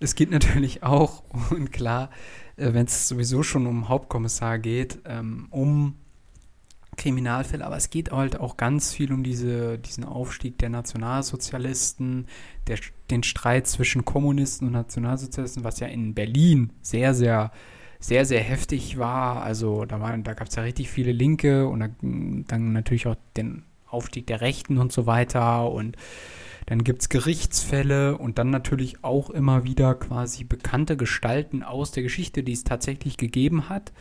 [0.00, 2.10] Es geht natürlich auch, und klar,
[2.56, 5.96] äh, wenn es sowieso schon um Hauptkommissar geht, ähm, um
[6.98, 12.26] Kriminalfälle, aber es geht halt auch ganz viel um diese, diesen Aufstieg der Nationalsozialisten,
[12.66, 12.78] der,
[13.10, 17.50] den Streit zwischen Kommunisten und Nationalsozialisten, was ja in Berlin sehr, sehr
[18.00, 19.42] sehr, sehr heftig war.
[19.42, 23.64] Also da, da gab es ja richtig viele Linke und dann, dann natürlich auch den
[23.86, 25.70] Aufstieg der Rechten und so weiter.
[25.70, 25.96] Und
[26.66, 32.02] dann gibt es Gerichtsfälle und dann natürlich auch immer wieder quasi bekannte Gestalten aus der
[32.02, 33.92] Geschichte, die es tatsächlich gegeben hat.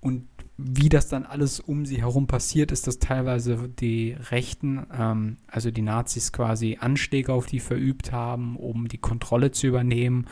[0.00, 0.26] Und
[0.60, 5.70] wie das dann alles um sie herum passiert, ist, dass teilweise die Rechten, ähm, also
[5.70, 10.26] die Nazis quasi Anschläge auf die verübt haben, um die Kontrolle zu übernehmen.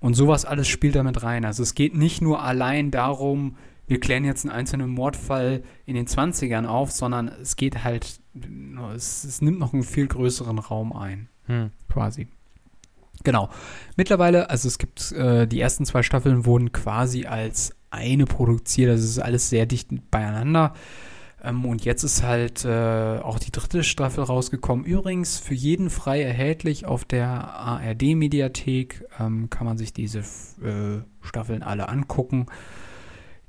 [0.00, 1.44] Und sowas alles spielt damit rein.
[1.44, 6.06] Also es geht nicht nur allein darum, wir klären jetzt einen einzelnen Mordfall in den
[6.06, 8.20] 20ern auf, sondern es geht halt,
[8.94, 11.70] es, es nimmt noch einen viel größeren Raum ein, hm.
[11.88, 12.26] quasi.
[13.22, 13.50] Genau.
[13.96, 19.04] Mittlerweile, also es gibt, äh, die ersten zwei Staffeln wurden quasi als eine produziert, also
[19.04, 20.74] es ist alles sehr dicht beieinander.
[21.44, 24.84] Ähm, und jetzt ist halt äh, auch die dritte Staffel rausgekommen.
[24.84, 31.62] Übrigens für jeden frei erhältlich auf der ARD-Mediathek ähm, kann man sich diese äh, Staffeln
[31.62, 32.46] alle angucken.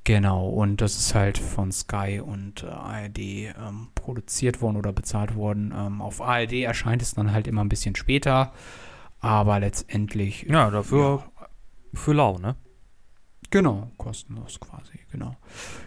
[0.03, 5.36] Genau, und das ist halt von Sky und äh, ARD ähm, produziert worden oder bezahlt
[5.36, 5.73] worden.
[5.75, 8.53] Ähm, auf ARD erscheint es dann halt immer ein bisschen später,
[9.19, 10.45] aber letztendlich.
[10.47, 11.47] Ja, dafür ja,
[11.93, 12.55] für lau, ne?
[13.55, 15.37] Genau, kostenlos quasi, genau.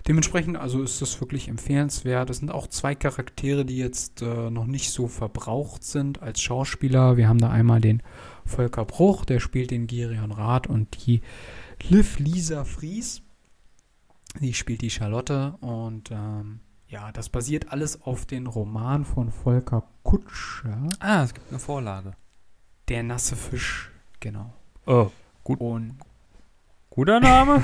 [0.07, 2.31] Dementsprechend, also ist das wirklich empfehlenswert.
[2.31, 7.19] Es sind auch zwei Charaktere, die jetzt äh, noch nicht so verbraucht sind als Schauspieler.
[7.19, 8.03] Wir haben da einmal den
[8.47, 11.21] Volker Bruch, der spielt den Girion Rath und die
[11.91, 13.21] Liv Lisa Fries
[14.41, 19.83] die spielt die Charlotte und ähm, ja, das basiert alles auf den Roman von Volker
[20.05, 20.87] Kutscher.
[21.01, 22.13] Ah, es gibt eine Vorlage.
[22.89, 24.55] Der nasse Fisch, genau.
[24.87, 25.11] Oh,
[25.45, 25.61] gut.
[25.61, 25.99] Und
[26.99, 27.63] guter Name.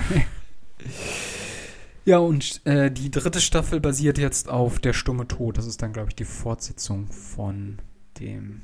[2.04, 5.58] ja, und äh, die dritte Staffel basiert jetzt auf Der stumme Tod.
[5.58, 7.80] Das ist dann, glaube ich, die Fortsetzung von
[8.20, 8.62] dem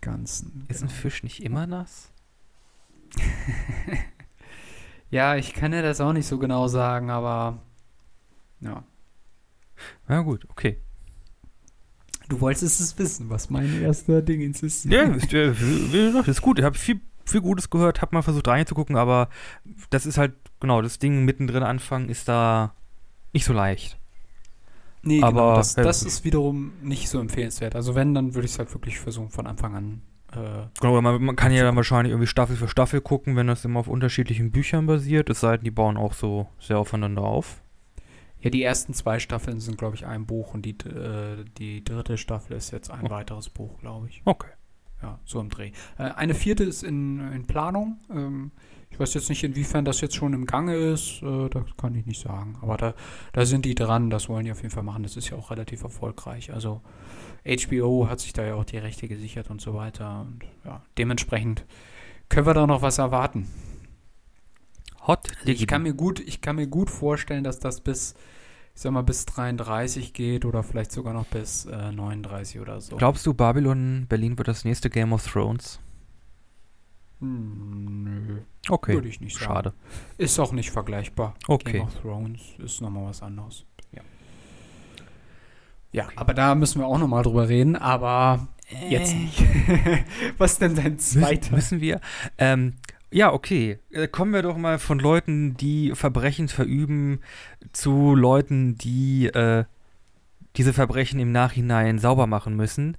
[0.00, 0.64] Ganzen.
[0.68, 0.92] Ist genau.
[0.92, 2.12] ein Fisch nicht immer nass?
[5.10, 7.60] Ja, ich kann ja das auch nicht so genau sagen, aber
[8.60, 8.82] ja.
[10.08, 10.78] Na gut, okay.
[12.30, 14.86] Du wolltest es wissen, was mein erster Ding ist.
[14.86, 15.52] Ja, ist, äh,
[16.14, 16.58] das ist gut.
[16.58, 19.28] Ich habe viel, viel Gutes gehört, habe mal versucht reinzugucken, aber
[19.90, 22.74] das ist halt, genau, das Ding mittendrin anfangen ist da
[23.32, 23.98] nicht so leicht.
[25.02, 27.74] Nee, genau, aber genau, das, das ist wiederum nicht so empfehlenswert.
[27.74, 31.22] Also wenn, dann würde ich es halt wirklich versuchen, von Anfang an äh, genau, man,
[31.22, 34.50] man, kann ja dann wahrscheinlich irgendwie Staffel für Staffel gucken, wenn das immer auf unterschiedlichen
[34.50, 35.28] Büchern basiert.
[35.28, 37.62] Es sei denn, die bauen auch so sehr aufeinander auf.
[38.40, 42.18] Ja, die ersten zwei Staffeln sind, glaube ich, ein Buch und die, äh, die dritte
[42.18, 43.10] Staffel ist jetzt ein oh.
[43.10, 44.22] weiteres Buch, glaube ich.
[44.24, 44.48] Okay.
[45.02, 45.72] Ja, so im Dreh.
[45.98, 47.98] Äh, eine vierte ist in, in Planung.
[48.10, 48.52] Ähm,
[48.90, 51.22] ich weiß jetzt nicht, inwiefern das jetzt schon im Gange ist.
[51.22, 52.58] Äh, das kann ich nicht sagen.
[52.60, 52.94] Aber da,
[53.32, 54.10] da sind die dran.
[54.10, 55.02] Das wollen die auf jeden Fall machen.
[55.02, 56.52] Das ist ja auch relativ erfolgreich.
[56.52, 56.82] Also
[57.44, 60.20] HBO hat sich da ja auch die Rechte gesichert und so weiter.
[60.22, 61.64] Und ja, dementsprechend
[62.28, 63.48] können wir da noch was erwarten.
[65.06, 65.26] Hot.
[65.44, 68.14] Ich kann mir gut, ich kann mir gut vorstellen, dass das bis,
[68.74, 72.96] ich sag mal, bis 33 geht oder vielleicht sogar noch bis äh, 39 oder so.
[72.96, 75.78] Glaubst du, Babylon Berlin wird das nächste Game of Thrones?
[77.20, 78.38] Hm, nö.
[78.68, 78.94] Okay.
[78.94, 79.46] Würde ich nicht sagen.
[79.46, 79.72] Schade.
[80.18, 81.34] Ist auch nicht vergleichbar.
[81.46, 81.72] Okay.
[81.72, 83.66] Game of Thrones ist nochmal was anderes.
[85.92, 86.14] Ja, okay.
[86.16, 88.88] aber da müssen wir auch nochmal drüber reden, aber äh.
[88.88, 89.44] jetzt nicht.
[90.38, 91.54] Was denn dein zweiter?
[91.54, 92.00] Müssen, wir?
[92.38, 92.74] Ähm,
[93.12, 93.78] ja, okay.
[93.90, 97.20] Äh, kommen wir doch mal von Leuten, die Verbrechen verüben,
[97.72, 99.64] zu Leuten, die äh,
[100.56, 102.96] diese Verbrechen im Nachhinein sauber machen müssen.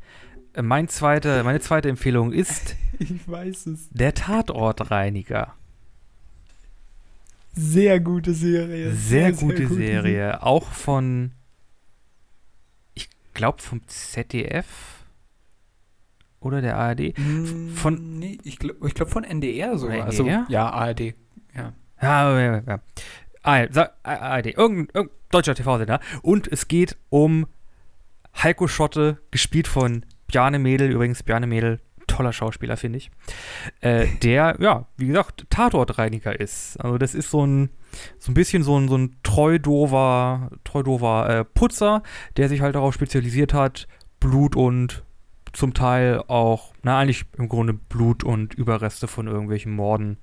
[0.54, 3.90] Äh, mein zweite, meine zweite Empfehlung ist ich weiß es.
[3.90, 5.54] der Tatortreiniger.
[7.56, 8.92] Sehr gute Serie.
[8.92, 10.42] Sehr, sehr gute, sehr gute Serie.
[10.44, 11.32] Auch von
[13.34, 14.93] glaube vom ZDF
[16.44, 17.18] oder der ARD.
[17.18, 19.96] Hm, von nee, ich glaube ich glaub von NDR sogar.
[19.96, 20.08] NDR?
[20.08, 21.14] Also, ja, ARD.
[21.56, 21.74] Ja.
[22.02, 22.80] Ja, ja, ja.
[23.44, 26.00] ARD, irgendein, irgendein deutscher TV-Sender.
[26.22, 27.48] Und es geht um
[28.42, 30.92] Heiko Schotte, gespielt von Bjarne Mädel.
[30.92, 33.12] Übrigens, Bjarne Mädel, toller Schauspieler, finde ich.
[33.82, 36.78] Äh, der, ja, wie gesagt, Tatortreiniger ist.
[36.80, 37.70] Also, das ist so ein
[38.20, 42.04] so ein bisschen so ein, so ein treudover, treudover äh, Putzer,
[42.38, 43.88] der sich halt darauf spezialisiert hat,
[44.20, 45.04] Blut und
[45.54, 50.18] zum Teil auch, na eigentlich im Grunde Blut und Überreste von irgendwelchen Morden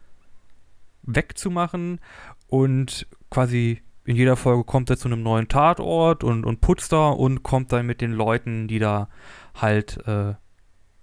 [1.03, 2.01] wegzumachen
[2.49, 7.11] und quasi in jeder Folge kommt er zu einem neuen Tatort und, und putzt da
[7.11, 9.09] und kommt dann mit den Leuten, die da
[9.55, 10.35] halt äh,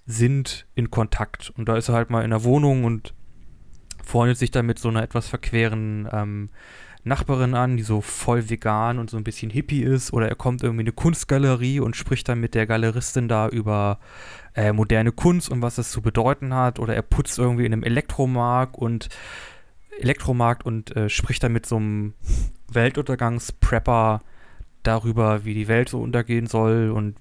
[0.06, 1.52] sind, in Kontakt.
[1.52, 3.14] Und da ist er halt mal in der Wohnung und
[4.04, 6.50] freundet sich dann mit so einer etwas verqueren ähm,
[7.08, 10.14] Nachbarin an, die so voll vegan und so ein bisschen hippie ist.
[10.14, 14.00] Oder er kommt irgendwie in eine Kunstgalerie und spricht dann mit der Galeristin da über
[14.56, 16.80] äh, moderne Kunst und was das zu bedeuten hat.
[16.80, 19.10] Oder er putzt irgendwie in einem Elektromarkt und
[20.00, 22.14] Elektromarkt und äh, spricht dann mit so einem
[22.72, 24.22] Weltuntergangsprepper
[24.84, 27.18] darüber, wie die Welt so untergehen soll und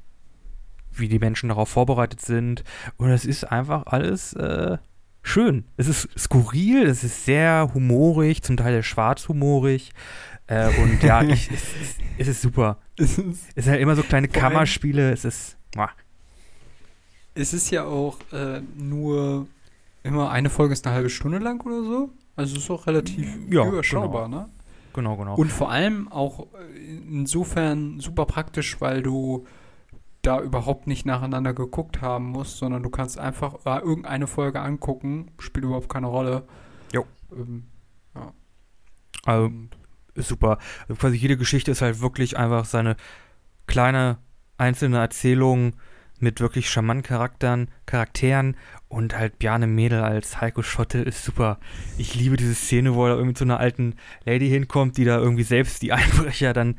[0.93, 2.65] wie die Menschen darauf vorbereitet sind.
[2.97, 4.79] Und es ist einfach alles äh,
[5.27, 5.65] schön.
[5.77, 9.93] Es ist skurril, es ist sehr humorig, zum Teil schwarzhumorig.
[10.47, 12.79] Äh, und ja, ich, es, es, es, ist super.
[12.97, 15.13] Es, ist, es sind halt immer so kleine Kammerspiele.
[15.13, 15.57] Es ist.
[15.75, 15.91] Muah.
[17.35, 19.47] Es ist ja auch äh, nur
[20.03, 22.11] immer eine Folge ist eine halbe Stunde lang oder so.
[22.37, 24.43] Also es ist auch relativ ja, überschaubar, genau.
[24.43, 24.49] ne?
[24.95, 25.35] Genau, genau.
[25.35, 29.47] Und vor allem auch äh, insofern super praktisch, weil du
[30.27, 35.31] da überhaupt nicht nacheinander geguckt haben musst, sondern du kannst einfach äh, irgendeine Folge angucken,
[35.39, 36.47] spielt überhaupt keine Rolle.
[36.93, 37.07] Jo.
[37.33, 37.67] Ähm,
[38.15, 38.33] ja.
[39.25, 39.51] Also,
[40.15, 40.59] ist super.
[40.83, 42.97] Also quasi jede Geschichte ist halt wirklich einfach seine
[43.67, 44.19] kleine
[44.59, 45.75] einzelne Erzählung
[46.19, 48.57] mit wirklich charmanten Charakteren, Charakteren
[48.89, 51.59] und halt Bjarne Mädel als Heiko Schotte ist super.
[51.99, 55.43] Ich liebe diese Szene, wo er irgendwie zu einer alten Lady hinkommt, die da irgendwie
[55.43, 56.77] selbst die Einbrecher dann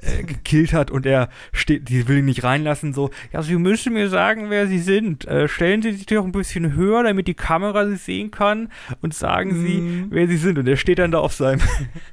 [0.00, 3.94] äh, gekillt hat und er steht, die will ihn nicht reinlassen, so, ja, Sie müssen
[3.94, 5.26] mir sagen, wer Sie sind.
[5.26, 8.70] Äh, stellen Sie sich doch ein bisschen höher, damit die Kamera Sie sehen kann
[9.00, 9.66] und sagen mm.
[9.66, 10.06] Sie, mhm.
[10.10, 10.56] wer Sie sind.
[10.56, 11.60] Und er steht dann da auf seinem,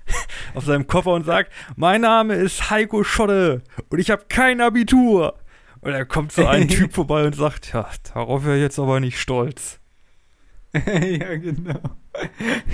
[0.55, 5.35] auf seinem Koffer und sagt, mein Name ist Heiko Schotte und ich habe kein Abitur.
[5.81, 8.99] Und da kommt so ein Typ vorbei und sagt, ja, darauf wäre ich jetzt aber
[8.99, 9.79] nicht stolz.
[10.73, 11.79] ja, genau.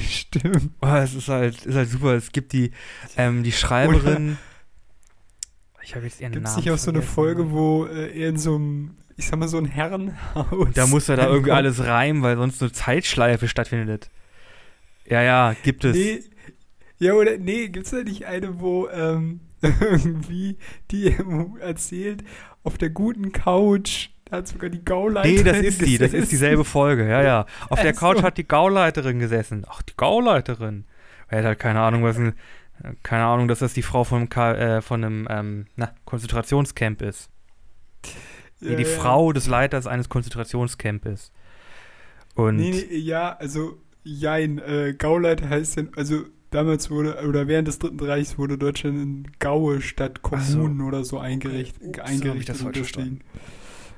[0.10, 0.72] Stimmt.
[0.82, 2.14] Oh, es ist halt, ist halt super.
[2.14, 2.72] Es gibt die,
[3.18, 4.38] ähm, die Schreiberin.
[4.38, 4.51] Oder
[5.84, 6.64] ich habe jetzt ihren Gibt's Namen.
[6.64, 9.48] Gibt nicht auch so eine Folge, wo äh, er in so einem, ich sag mal,
[9.48, 10.70] so ein Herrenhaus.
[10.74, 14.10] Da muss er da irgendwie alles reimen, weil sonst eine Zeitschleife stattfindet.
[15.06, 15.96] Ja, ja, gibt es.
[15.96, 16.24] Nee,
[17.00, 20.58] ja, oder nee, gibt es da nicht eine, wo ähm, irgendwie
[20.92, 21.16] die
[21.60, 22.24] erzählt,
[22.64, 24.10] auf der guten Couch.
[24.26, 25.36] Da hat sogar die Gauleiterin.
[25.36, 27.46] Nee, das ist die, das ist dieselbe Folge, ja, ja.
[27.70, 29.66] Auf der Couch hat die Gauleiterin gesessen.
[29.68, 30.86] Ach, die Gauleiterin.
[31.28, 32.34] Er hat halt keine Ahnung, was ein,
[33.04, 37.30] keine Ahnung, dass das die Frau von, äh, von einem ähm, na, Konzentrationscamp ist.
[38.60, 38.90] Ja, die ja.
[38.90, 41.32] Frau des Leiters eines Konzentrationscampes.
[42.36, 47.68] Und nee, nee, ja, also, jein, äh, Gauleiter heißt denn, also damals wurde, oder während
[47.68, 50.86] des Dritten Reichs wurde Deutschland in Gaue statt Kommunen so.
[50.86, 51.82] oder so eingerichtet.
[51.82, 52.86] Ups, eingerichtet das heute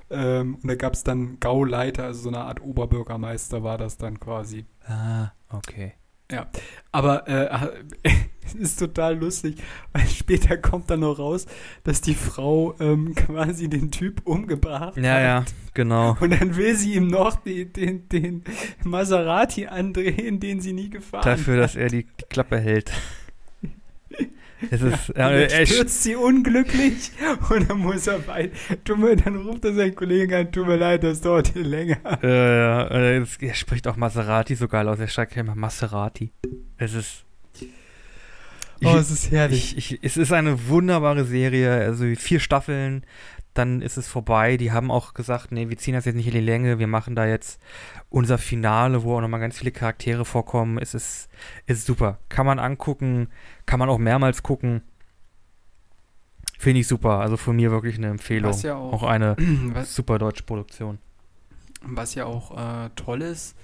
[0.09, 4.19] ähm, und da gab es dann Gauleiter, also so eine Art Oberbürgermeister war das dann
[4.19, 4.65] quasi.
[4.85, 5.93] Ah, okay.
[6.31, 6.47] Ja,
[6.91, 7.83] aber äh,
[8.45, 9.57] es ist total lustig,
[9.91, 11.45] weil später kommt dann noch raus,
[11.83, 15.03] dass die Frau ähm, quasi den Typ umgebracht ja, hat.
[15.03, 16.17] Ja, ja, genau.
[16.19, 18.43] Und dann will sie ihm noch die, den, den
[18.83, 21.63] Maserati andrehen, den sie nie gefahren Dafür, hat.
[21.63, 22.91] dass er die, die Klappe hält.
[24.71, 27.11] Es ist, ja, ja, er stürzt sie unglücklich
[27.49, 28.51] und dann muss er bei,
[28.83, 31.97] dann ruft er seinen Kollegen an, tut mir leid, das dauert hier länger.
[32.21, 36.31] Ja, ja, er spricht auch Maserati so geil aus, er schreibt immer Maserati.
[36.77, 37.25] Es ist,
[38.83, 39.77] oh, es ist herrlich.
[39.77, 43.05] Ich, ich, es ist eine wunderbare Serie, also vier Staffeln,
[43.53, 44.57] dann ist es vorbei.
[44.57, 47.15] Die haben auch gesagt, nee, wir ziehen das jetzt nicht in die Länge, wir machen
[47.15, 47.61] da jetzt
[48.09, 50.77] unser Finale, wo auch nochmal ganz viele Charaktere vorkommen.
[50.77, 51.29] Es ist,
[51.65, 52.19] ist super.
[52.29, 53.29] Kann man angucken,
[53.65, 54.81] kann man auch mehrmals gucken.
[56.57, 57.19] Finde ich super.
[57.19, 58.57] Also von mir wirklich eine Empfehlung.
[58.61, 59.35] Ja auch, auch eine
[59.85, 60.97] super deutsche Produktion.
[61.81, 63.55] Was ja auch äh, toll ist,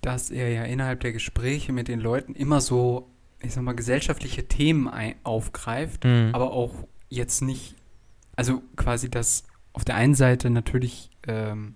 [0.00, 4.46] dass er ja innerhalb der Gespräche mit den Leuten immer so, ich sag mal, gesellschaftliche
[4.46, 4.88] Themen
[5.24, 6.30] aufgreift, mhm.
[6.32, 6.72] aber auch
[7.08, 7.74] jetzt nicht
[8.38, 11.74] also quasi das auf der einen Seite natürlich ähm,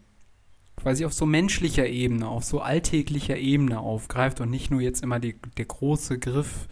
[0.77, 5.19] quasi auf so menschlicher Ebene, auf so alltäglicher Ebene aufgreift und nicht nur jetzt immer
[5.19, 6.69] die, der große Griff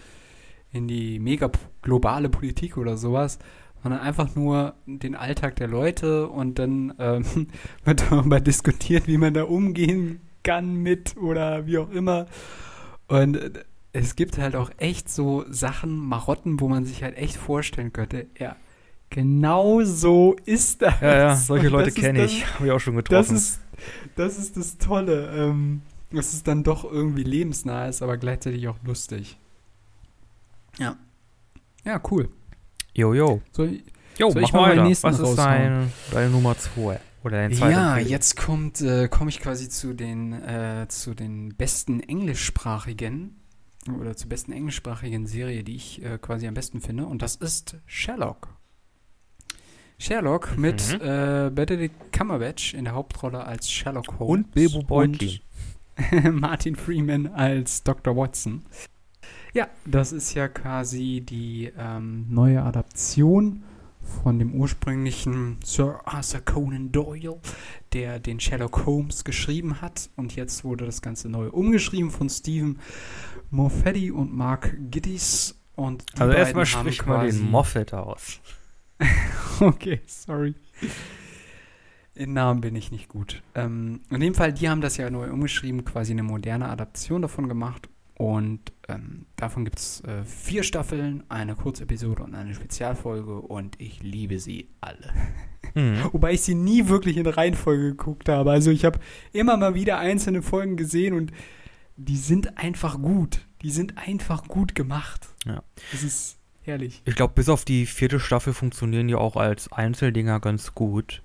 [0.71, 1.51] in die mega
[1.83, 3.41] globale Politik oder sowas,
[3.83, 7.49] sondern einfach nur den Alltag der Leute und dann ähm,
[7.85, 12.27] wird darüber diskutiert, wie man da umgehen kann mit oder wie auch immer.
[13.09, 17.37] Und äh, es gibt halt auch echt so Sachen, Marotten, wo man sich halt echt
[17.37, 18.55] vorstellen könnte, ja,
[19.11, 21.01] Genau so ist das.
[21.01, 22.47] Ja, ja, solche Leute kenne ich.
[22.55, 23.35] Habe ich auch schon getroffen.
[23.35, 23.61] Das ist
[24.17, 25.33] das, ist das Tolle.
[25.35, 25.83] Ähm,
[26.13, 29.39] dass es dann doch irgendwie lebensnah ist, aber gleichzeitig auch lustig.
[30.79, 30.97] Ja.
[31.85, 32.29] Ja, cool.
[32.95, 33.41] Jo, jo.
[33.53, 33.81] Soll,
[34.19, 37.01] jo, soll ich mal nächsten Was ist dein, deine Nummer 2?
[37.23, 41.55] Oder dein zweiter Ja, jetzt kommt, äh, komme ich quasi zu den, äh, zu den
[41.55, 43.37] besten englischsprachigen
[43.99, 47.07] oder zur besten englischsprachigen Serie, die ich äh, quasi am besten finde.
[47.07, 48.49] Und das ist Sherlock.
[50.01, 51.07] Sherlock mit mhm.
[51.07, 54.47] äh, Benedict Cumberbatch in der Hauptrolle als Sherlock Holmes.
[54.47, 55.41] Und Bilbo Beutlin.
[56.33, 58.17] Martin Freeman als Dr.
[58.17, 58.63] Watson.
[59.53, 63.63] Ja, das ist ja quasi die ähm, neue Adaption
[64.23, 67.39] von dem ursprünglichen Sir Arthur Conan Doyle,
[67.93, 70.09] der den Sherlock Holmes geschrieben hat.
[70.17, 72.79] Und jetzt wurde das Ganze neu umgeschrieben von Stephen
[73.51, 75.61] Moffetti und Mark Giddis.
[75.77, 78.41] Und die Also erstmal sprich mal den Moffat aus.
[79.61, 80.55] Okay, sorry.
[82.15, 83.43] In Namen bin ich nicht gut.
[83.55, 87.49] Ähm, in dem Fall, die haben das ja neu umgeschrieben, quasi eine moderne Adaption davon
[87.49, 87.89] gemacht.
[88.15, 93.41] Und ähm, davon gibt es äh, vier Staffeln, eine Kurzepisode und eine Spezialfolge.
[93.41, 95.13] Und ich liebe sie alle.
[95.75, 96.05] Mhm.
[96.13, 98.51] Wobei ich sie nie wirklich in Reihenfolge geguckt habe.
[98.51, 98.99] Also ich habe
[99.33, 101.33] immer mal wieder einzelne Folgen gesehen und
[101.97, 103.47] die sind einfach gut.
[103.63, 105.29] Die sind einfach gut gemacht.
[105.47, 105.63] Ja.
[105.93, 107.03] Das ist herrlich.
[107.05, 111.23] Ich glaube, bis auf die vierte Staffel funktionieren die auch als Einzeldinger ganz gut.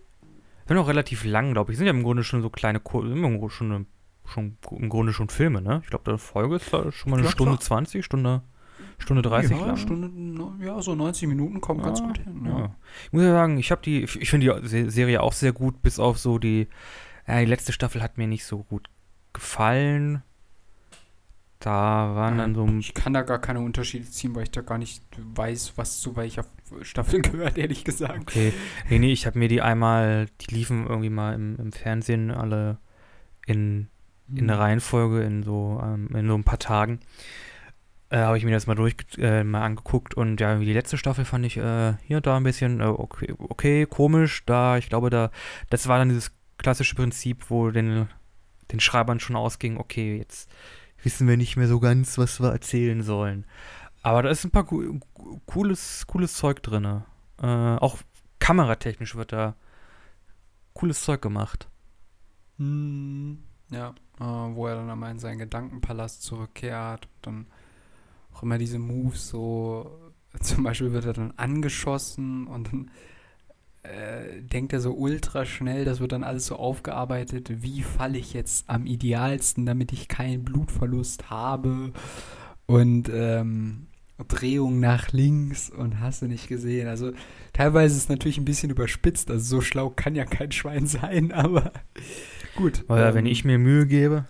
[0.68, 1.78] Sind auch relativ lang, glaube ich.
[1.78, 3.86] Sind ja im Grunde schon so kleine, Kur- sind im Grunde schon, eine,
[4.26, 5.82] schon im Grunde schon Filme, ne?
[5.84, 7.62] Ich glaube, die Folge ist da schon mal eine Ja, Stunde klar.
[7.62, 8.42] 20, Stunde,
[8.98, 9.78] Stunde 30 ja, lang.
[9.78, 12.42] Stunde, no- ja, so 90 Minuten kommt ganz Ja, gut hin.
[12.46, 12.60] Ja.
[12.60, 12.76] Ja.
[13.06, 15.82] Ich muss ja sagen, ich habe die, ich finde die Se- Serie auch sehr gut,
[15.84, 16.68] bis auf so die,
[17.28, 18.90] ja, die letzte Staffel hat mir nicht so gut
[19.34, 20.24] gefallen.
[21.60, 24.78] Da waren dann so, Ich kann da gar keine Unterschiede ziehen, weil ich da gar
[24.78, 26.45] nicht weiß, was zu welcher
[26.82, 28.22] Staffel gehört, ehrlich gesagt.
[28.22, 28.53] okay,
[28.89, 32.78] nee, nee, ich habe mir die einmal, die liefen irgendwie mal im, im Fernsehen alle
[33.45, 33.88] in,
[34.34, 36.99] in der Reihenfolge in so, ähm, in so ein paar Tagen.
[38.10, 41.26] Äh, habe ich mir das mal durch äh, mal angeguckt und ja, die letzte Staffel
[41.26, 44.43] fand ich äh, hier und da ein bisschen äh, okay, okay, komisch.
[44.45, 45.32] Da, ich glaube, da,
[45.70, 48.08] das war dann dieses klassische Prinzip, wo den,
[48.72, 50.51] den Schreibern schon ausging, okay, jetzt
[51.06, 53.45] wissen wir nicht mehr so ganz, was wir erzählen sollen.
[54.01, 54.99] Aber da ist ein paar co-
[55.45, 57.03] cooles, cooles Zeug drin.
[57.41, 57.97] Äh, auch
[58.39, 59.56] kameratechnisch wird da
[60.74, 61.70] cooles Zeug gemacht.
[62.58, 63.39] Hm,
[63.72, 63.89] ja,
[64.20, 67.45] äh, wo er dann einmal in seinen Gedankenpalast zurückkehrt und dann
[68.34, 72.91] auch immer diese Moves so, zum Beispiel wird er dann angeschossen und dann
[73.86, 78.34] äh, denkt er so ultra schnell, das wird dann alles so aufgearbeitet, wie falle ich
[78.34, 81.92] jetzt am idealsten, damit ich keinen Blutverlust habe
[82.66, 83.88] und ähm,
[84.28, 86.88] Drehung nach links und hast du nicht gesehen.
[86.88, 87.12] Also
[87.54, 91.32] teilweise ist es natürlich ein bisschen überspitzt, also so schlau kann ja kein Schwein sein,
[91.32, 91.72] aber
[92.56, 92.86] gut.
[92.88, 94.26] Wenn ähm, ich mir Mühe gebe,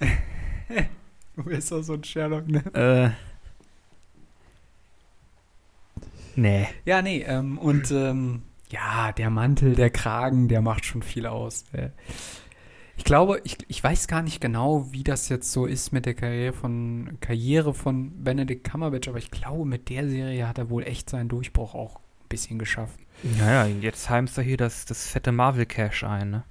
[1.36, 2.62] Du bist doch so ein Sherlock, ne?
[2.74, 3.10] äh,
[6.36, 6.68] nee.
[6.84, 11.64] Ja, nee, ähm, und ähm, ja, der Mantel, der Kragen, der macht schon viel aus.
[12.96, 16.14] Ich glaube, ich, ich weiß gar nicht genau, wie das jetzt so ist mit der
[16.14, 20.84] Karriere von, Karriere von Benedict Cumberbatch, aber ich glaube, mit der Serie hat er wohl
[20.84, 22.98] echt seinen Durchbruch auch ein bisschen geschafft.
[23.22, 26.44] Naja, jetzt heimst du hier das, das fette Marvel-Cash ein, ne?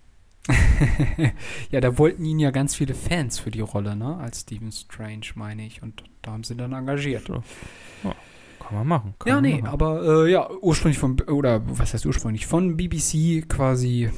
[1.72, 4.18] ja, da wollten ihn ja ganz viele Fans für die Rolle, ne?
[4.18, 5.82] Als Stephen Strange, meine ich.
[5.82, 7.28] Und da haben sie dann engagiert.
[7.28, 7.43] So.
[8.03, 8.14] Ja,
[8.59, 9.13] kann man machen.
[9.19, 9.67] Kann Ja, man nee, machen.
[9.73, 14.09] aber äh, ja, ursprünglich von, oder was heißt ursprünglich, von BBC quasi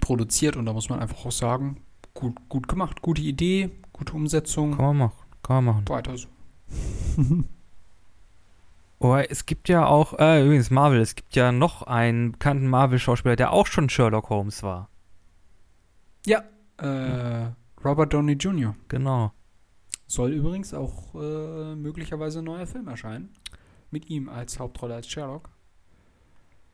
[0.00, 1.80] produziert und da muss man einfach auch sagen,
[2.14, 5.16] gut, gut gemacht, gute Idee, gute Umsetzung, Kann man machen.
[5.42, 5.88] Kann man machen.
[5.88, 6.28] weiter so.
[8.98, 13.36] Oh, es gibt ja auch, äh, übrigens Marvel, es gibt ja noch einen bekannten Marvel-Schauspieler,
[13.36, 14.88] der auch schon Sherlock Holmes war.
[16.78, 17.48] Äh,
[17.84, 18.74] Robert Downey Jr.
[18.88, 19.32] Genau.
[20.06, 23.30] Soll übrigens auch äh, möglicherweise ein neuer Film erscheinen.
[23.90, 25.50] Mit ihm als Hauptrolle als Sherlock.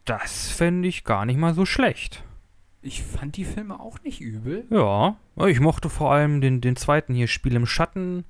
[0.05, 2.24] Das fände ich gar nicht mal so schlecht.
[2.80, 4.66] Ich fand die Filme auch nicht übel.
[4.70, 5.16] Ja,
[5.47, 8.24] ich mochte vor allem den, den zweiten hier, Spiel im Schatten,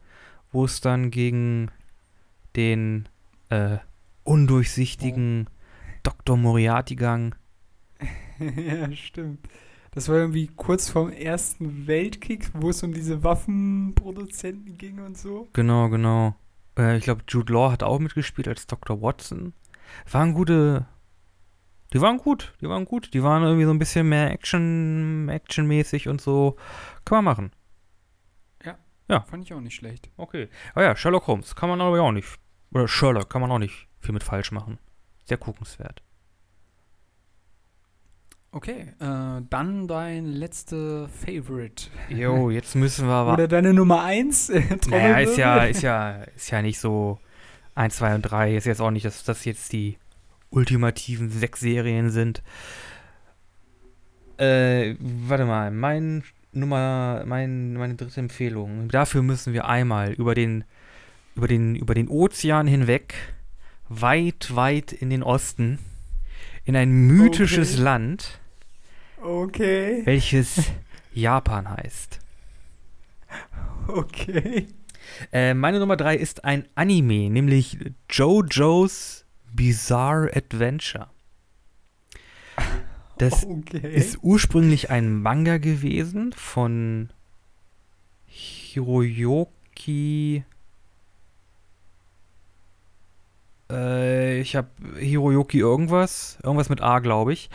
[0.50, 1.70] wo es dann gegen
[2.54, 3.08] den
[3.48, 3.78] äh,
[4.24, 5.48] undurchsichtigen
[6.02, 6.36] Dr.
[6.36, 7.34] Moriarty gang.
[8.38, 9.48] ja, stimmt.
[9.92, 15.48] Das war irgendwie kurz vorm Ersten Weltkrieg, wo es um diese Waffenproduzenten ging und so.
[15.52, 16.34] Genau, genau.
[16.76, 19.00] Äh, ich glaube, Jude Law hat auch mitgespielt als Dr.
[19.00, 19.52] Watson.
[20.10, 20.86] Waren gute.
[21.92, 23.12] Die waren gut, die waren gut.
[23.12, 26.56] Die waren irgendwie so ein bisschen mehr Action, actionmäßig und so.
[27.04, 27.52] Kann man machen.
[29.20, 30.10] Fand ich auch nicht schlecht.
[30.16, 30.48] Okay.
[30.74, 32.38] Ah ja, Sherlock Holmes kann man aber auch nicht.
[32.72, 34.78] Oder Sherlock kann man auch nicht viel mit falsch machen.
[35.26, 36.02] Sehr guckenswert.
[38.54, 41.88] Okay, äh, dann dein letzte Favorite.
[42.10, 43.32] Jo, jetzt müssen wir aber.
[43.32, 44.52] Oder deine Nummer 1?
[44.90, 47.18] Naja, ist ja, ist ja, ist ja nicht so
[47.74, 48.54] 1, 2 und 3.
[48.56, 49.96] Ist jetzt auch nicht, dass das jetzt die
[50.50, 52.42] ultimativen sechs Serien sind.
[54.36, 56.22] Äh, warte mal, mein
[56.52, 58.88] Nummer, mein, meine dritte Empfehlung.
[58.88, 60.64] Dafür müssen wir einmal über den,
[61.34, 63.14] über den, über den Ozean hinweg,
[63.88, 65.78] weit, weit in den Osten,
[66.64, 67.82] in ein mythisches Okay.
[67.82, 68.40] Land,
[69.22, 70.68] Okay, welches
[71.14, 72.18] Japan heißt.
[73.86, 74.66] okay.
[75.32, 77.78] Äh, meine Nummer drei ist ein Anime, nämlich
[78.10, 81.08] JoJo's Bizarre Adventure.
[83.18, 83.94] Das okay.
[83.94, 87.10] ist ursprünglich ein Manga gewesen von
[88.26, 89.52] Hiroyoki.
[93.70, 94.68] Äh, ich habe
[94.98, 97.48] Hiroyoki irgendwas, irgendwas mit A, glaube ich.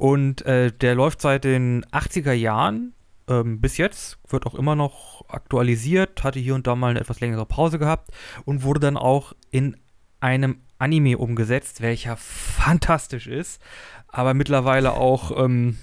[0.00, 2.94] Und äh, der läuft seit den 80er Jahren
[3.28, 7.20] ähm, bis jetzt, wird auch immer noch aktualisiert, hatte hier und da mal eine etwas
[7.20, 8.10] längere Pause gehabt
[8.46, 9.76] und wurde dann auch in
[10.18, 13.60] einem Anime umgesetzt, welcher fantastisch ist,
[14.08, 15.76] aber mittlerweile auch ähm,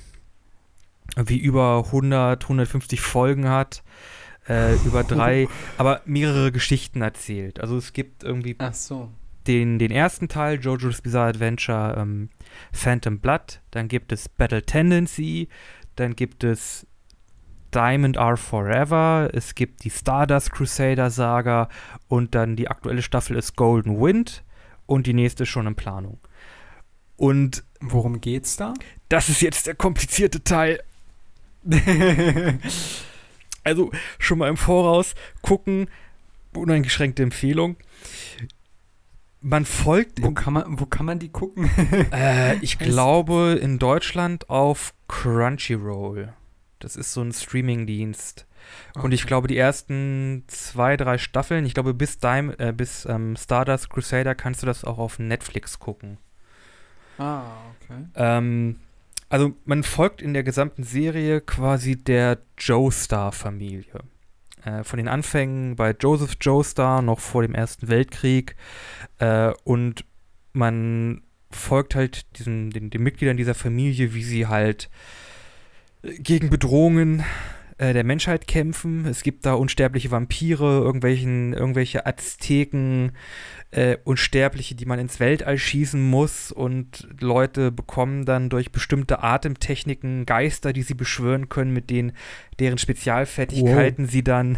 [1.15, 3.83] wie über 100, 150 Folgen hat,
[4.49, 5.47] äh, über drei,
[5.77, 7.59] aber mehrere Geschichten erzählt.
[7.59, 9.11] Also es gibt irgendwie so.
[9.45, 12.29] den, den ersten Teil, JoJo's Bizarre Adventure ähm,
[12.71, 15.47] Phantom Blood, dann gibt es Battle Tendency,
[15.95, 16.85] dann gibt es
[17.73, 21.69] Diamond Are Forever, es gibt die Stardust Crusader Saga
[22.07, 24.43] und dann die aktuelle Staffel ist Golden Wind
[24.85, 26.19] und die nächste ist schon in Planung.
[27.17, 28.73] Und Worum geht's da?
[29.09, 30.81] das ist jetzt der komplizierte Teil.
[33.67, 35.89] Also schon mal im Voraus gucken,
[36.53, 37.75] uneingeschränkte Empfehlung.
[39.41, 41.69] Man folgt wo, kann man, wo kann man die gucken?
[42.11, 46.33] Äh, ich glaube in Deutschland auf Crunchyroll.
[46.79, 48.45] Das ist so ein Streamingdienst.
[48.95, 53.35] Und ich glaube, die ersten zwei, drei Staffeln, ich glaube, bis, Dime, äh, bis ähm,
[53.35, 56.17] Stardust Crusader kannst du das auch auf Netflix gucken.
[57.17, 57.43] Ah,
[57.75, 58.03] okay.
[58.15, 58.77] Ähm,
[59.29, 63.99] also man folgt in der gesamten Serie quasi der Joestar-Familie.
[64.67, 68.55] Äh, von den Anfängen bei Joseph Joestar, noch vor dem Ersten Weltkrieg.
[69.19, 70.03] Äh, und
[70.51, 74.89] man folgt halt diesen, den, den Mitgliedern dieser Familie, wie sie halt
[76.01, 77.23] gegen Bedrohungen
[77.77, 79.05] äh, der Menschheit kämpfen.
[79.05, 83.11] Es gibt da unsterbliche Vampire, irgendwelchen, irgendwelche Azteken,
[83.71, 90.25] äh, Unsterbliche, die man ins Weltall schießen muss und Leute bekommen dann durch bestimmte Atemtechniken
[90.25, 92.13] Geister, die sie beschwören können, mit denen
[92.59, 94.57] deren Spezialfertigkeiten sie dann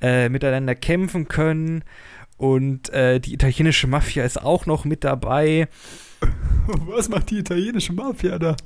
[0.00, 1.84] äh, miteinander kämpfen können.
[2.36, 5.68] Und äh, die italienische Mafia ist auch noch mit dabei.
[6.66, 8.56] Was macht die italienische Mafia da?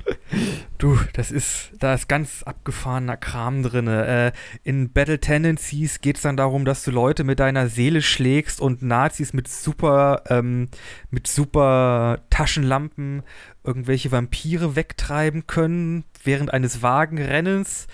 [0.79, 3.89] Du, das ist, da ist ganz abgefahrener Kram drin.
[3.89, 4.33] Äh,
[4.63, 8.83] in Battle Tendencies geht es dann darum, dass du Leute mit deiner Seele schlägst und
[8.83, 10.69] Nazis mit super, ähm,
[11.11, 13.23] mit super Taschenlampen
[13.65, 17.89] irgendwelche Vampire wegtreiben können während eines Wagenrennens.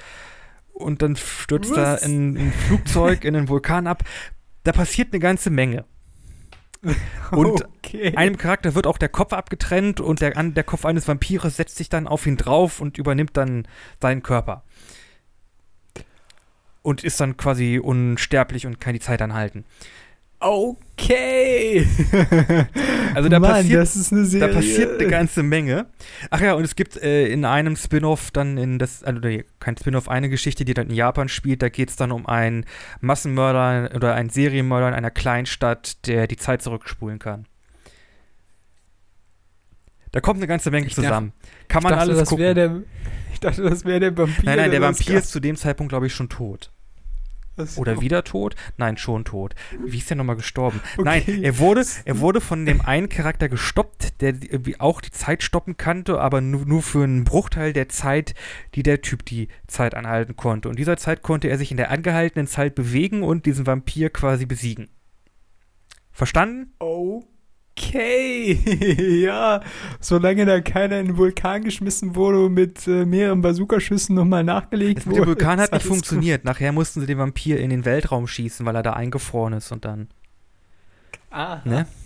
[0.72, 2.02] Und dann stürzt Was?
[2.02, 4.02] da ein, ein Flugzeug in einen Vulkan ab.
[4.64, 5.84] Da passiert eine ganze Menge.
[7.30, 8.16] Und okay.
[8.16, 11.88] einem Charakter wird auch der Kopf abgetrennt und der, der Kopf eines Vampires setzt sich
[11.88, 13.66] dann auf ihn drauf und übernimmt dann
[14.00, 14.62] seinen Körper.
[16.82, 19.64] Und ist dann quasi unsterblich und kann die Zeit anhalten.
[20.38, 20.83] Okay.
[23.14, 24.40] Also da Mann, passiert-.
[24.42, 25.86] Da passiert eine ganze Menge.
[26.30, 29.20] Ach ja, und es gibt äh, in einem Spin-off dann in das, also
[29.60, 31.62] kein Spin-off, eine Geschichte, die dann in Japan spielt.
[31.62, 32.64] Da geht es dann um einen
[33.00, 37.46] Massenmörder oder einen Serienmörder in einer Kleinstadt, der die Zeit zurückspulen kann.
[40.12, 41.32] Da kommt eine ganze Menge Ich dachte- zusammen.
[41.68, 42.54] Kann man dachte, alles gucken.
[42.54, 42.82] der,
[43.32, 44.44] ich dachte, das wäre der Vampir.
[44.44, 46.70] nein, nein, der das Vampir ist zu dem Zeitpunkt, glaube ich, schon tot.
[47.76, 48.56] Oder wieder tot?
[48.76, 49.54] Nein, schon tot.
[49.84, 50.80] Wie ist der nochmal gestorben?
[50.96, 51.04] Okay.
[51.04, 54.34] Nein, er wurde, er wurde von dem einen Charakter gestoppt, der
[54.78, 58.34] auch die Zeit stoppen kannte, aber nur, nur für einen Bruchteil der Zeit,
[58.74, 60.68] die der Typ die Zeit anhalten konnte.
[60.68, 64.46] Und dieser Zeit konnte er sich in der angehaltenen Zeit bewegen und diesen Vampir quasi
[64.46, 64.88] besiegen.
[66.10, 66.72] Verstanden?
[67.76, 69.20] Okay.
[69.24, 69.60] ja,
[70.00, 74.98] solange da keiner in den Vulkan geschmissen wurde und mit äh, mehreren Bazookaschüssen nochmal nachgelegt
[74.98, 75.30] Das mit dem wurde.
[75.32, 76.44] Vulkan hat nicht funktioniert.
[76.44, 79.84] Nachher mussten sie den Vampir in den Weltraum schießen, weil er da eingefroren ist und
[79.84, 80.08] dann.
[80.08, 81.20] gut.
[81.30, 81.62] Aha.
[81.64, 81.86] Ne?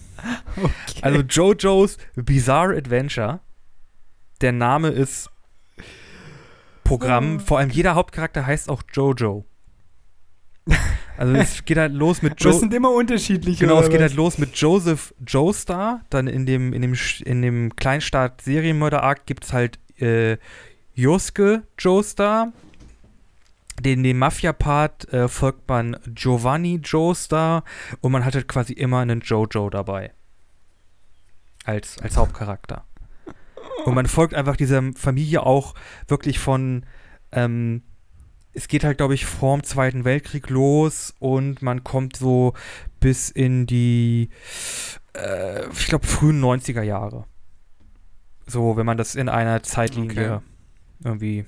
[0.56, 1.00] Okay.
[1.02, 3.38] Also JoJo's Bizarre Adventure.
[4.40, 5.30] Der Name ist
[6.82, 7.36] Programm.
[7.36, 7.38] Oh.
[7.38, 9.44] Vor allem jeder Hauptcharakter heißt auch Jojo.
[11.16, 13.66] Also es geht halt los mit das Jo sind immer unterschiedliche.
[13.66, 16.02] Genau, es geht halt los mit Joseph Joestar.
[16.10, 16.94] Dann in dem, in dem,
[17.24, 20.36] in dem Kleinstaat Serienmörder-Arc gibt es halt äh,
[20.94, 22.52] Josuke Joestar.
[23.80, 27.64] Den, den Mafia-Part äh, folgt man Giovanni Joestar
[28.00, 30.12] und man hat halt quasi immer einen Jojo dabei.
[31.64, 32.84] Als, als Hauptcharakter.
[33.84, 35.74] Und man folgt einfach dieser Familie auch
[36.08, 36.84] wirklich von,
[37.32, 37.82] ähm,
[38.58, 42.54] es geht halt, glaube ich, vorm Zweiten Weltkrieg los und man kommt so
[42.98, 44.30] bis in die,
[45.14, 47.24] äh, ich glaube, frühen 90er Jahre.
[48.46, 50.44] So, wenn man das in einer Zeitlinie Okay.
[51.04, 51.44] irgendwie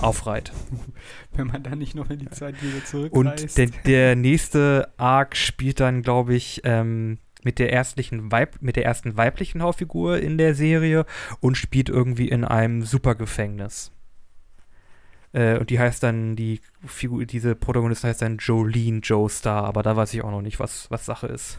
[0.00, 0.52] aufreiht.
[1.34, 3.56] Wenn man dann nicht noch in die Zeit wieder Und zurückreist.
[3.56, 8.84] der, der nächste Arc spielt dann, glaube ich, ähm, mit der erstlichen Weib mit der
[8.84, 11.06] ersten weiblichen Hauptfigur in der Serie
[11.40, 13.90] und spielt irgendwie in einem Supergefängnis.
[15.32, 19.96] Äh, und die heißt dann, die Figur, diese Protagonistin heißt dann Jolene Joestar, aber da
[19.96, 21.58] weiß ich auch noch nicht, was, was Sache ist.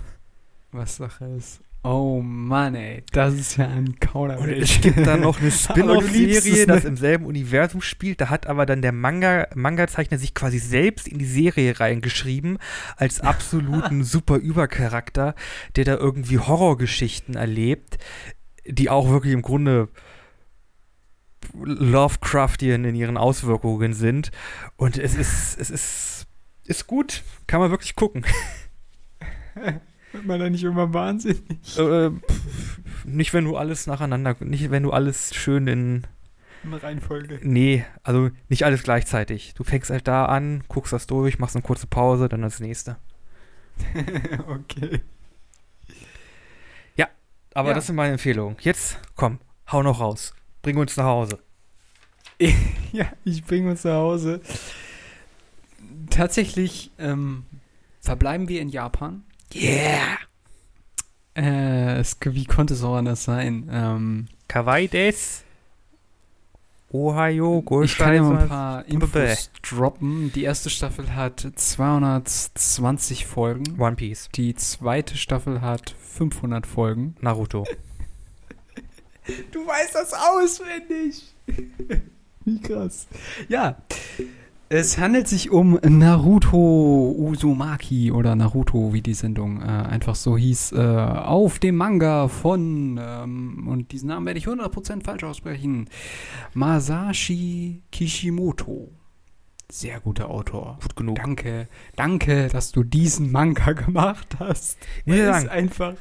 [0.71, 1.61] Was Sache ist.
[1.83, 4.75] Oh Mann, ey, das ist ja ein Kauderwelsch.
[4.75, 8.21] Es gibt dann noch eine Spin-off-Serie, das im selben Universum spielt.
[8.21, 12.59] Da hat aber dann der Manga, Manga-Zeichner sich quasi selbst in die Serie reingeschrieben,
[12.97, 15.33] als absoluten super Übercharakter,
[15.75, 17.97] der da irgendwie Horrorgeschichten erlebt,
[18.67, 19.89] die auch wirklich im Grunde
[21.53, 24.31] Lovecraftian in ihren Auswirkungen sind.
[24.77, 26.27] Und es ist, es ist,
[26.65, 27.23] ist gut.
[27.47, 28.25] Kann man wirklich gucken.
[30.11, 31.77] Wird man da nicht immer wahnsinnig?
[31.77, 36.07] Äh, pff, nicht, wenn du alles nacheinander, nicht, wenn du alles schön in
[36.65, 37.39] Eine Reihenfolge.
[37.43, 39.53] Nee, also nicht alles gleichzeitig.
[39.53, 42.97] Du fängst halt da an, guckst das durch, machst eine kurze Pause, dann das nächste.
[44.47, 45.01] okay.
[47.53, 47.75] Aber Ja.
[47.75, 48.55] das sind meine Empfehlungen.
[48.61, 49.39] Jetzt, komm,
[49.71, 50.33] hau noch raus.
[50.61, 51.39] Bring uns nach Hause.
[52.93, 54.41] Ja, ich bringe uns nach Hause.
[56.09, 57.45] Tatsächlich ähm,
[58.01, 59.23] verbleiben wir in Japan.
[59.53, 60.17] Yeah!
[61.35, 63.69] Äh, es, wie konnte es auch anders sein?
[63.71, 65.45] Ähm, Kawaii des.
[66.93, 68.85] Ohio, ich kann ja mal ein paar.
[68.85, 70.33] Infos droppen.
[70.33, 73.79] Die erste Staffel hat 220 Folgen.
[73.79, 74.27] One Piece.
[74.35, 77.15] Die zweite Staffel hat 500 Folgen.
[77.21, 77.65] Naruto.
[79.51, 81.33] Du weißt das auswendig.
[82.45, 83.07] Wie krass.
[83.47, 83.77] Ja.
[84.73, 90.71] Es handelt sich um Naruto Uzumaki oder Naruto, wie die Sendung äh, einfach so hieß,
[90.71, 95.89] äh, auf dem Manga von, ähm, und diesen Namen werde ich 100% falsch aussprechen,
[96.53, 98.91] Masashi Kishimoto.
[99.69, 100.79] Sehr guter Autor.
[100.81, 101.17] Gut genug.
[101.17, 101.67] Danke,
[101.97, 104.77] danke, dass du diesen Manga gemacht hast.
[105.05, 105.95] Er ist einfach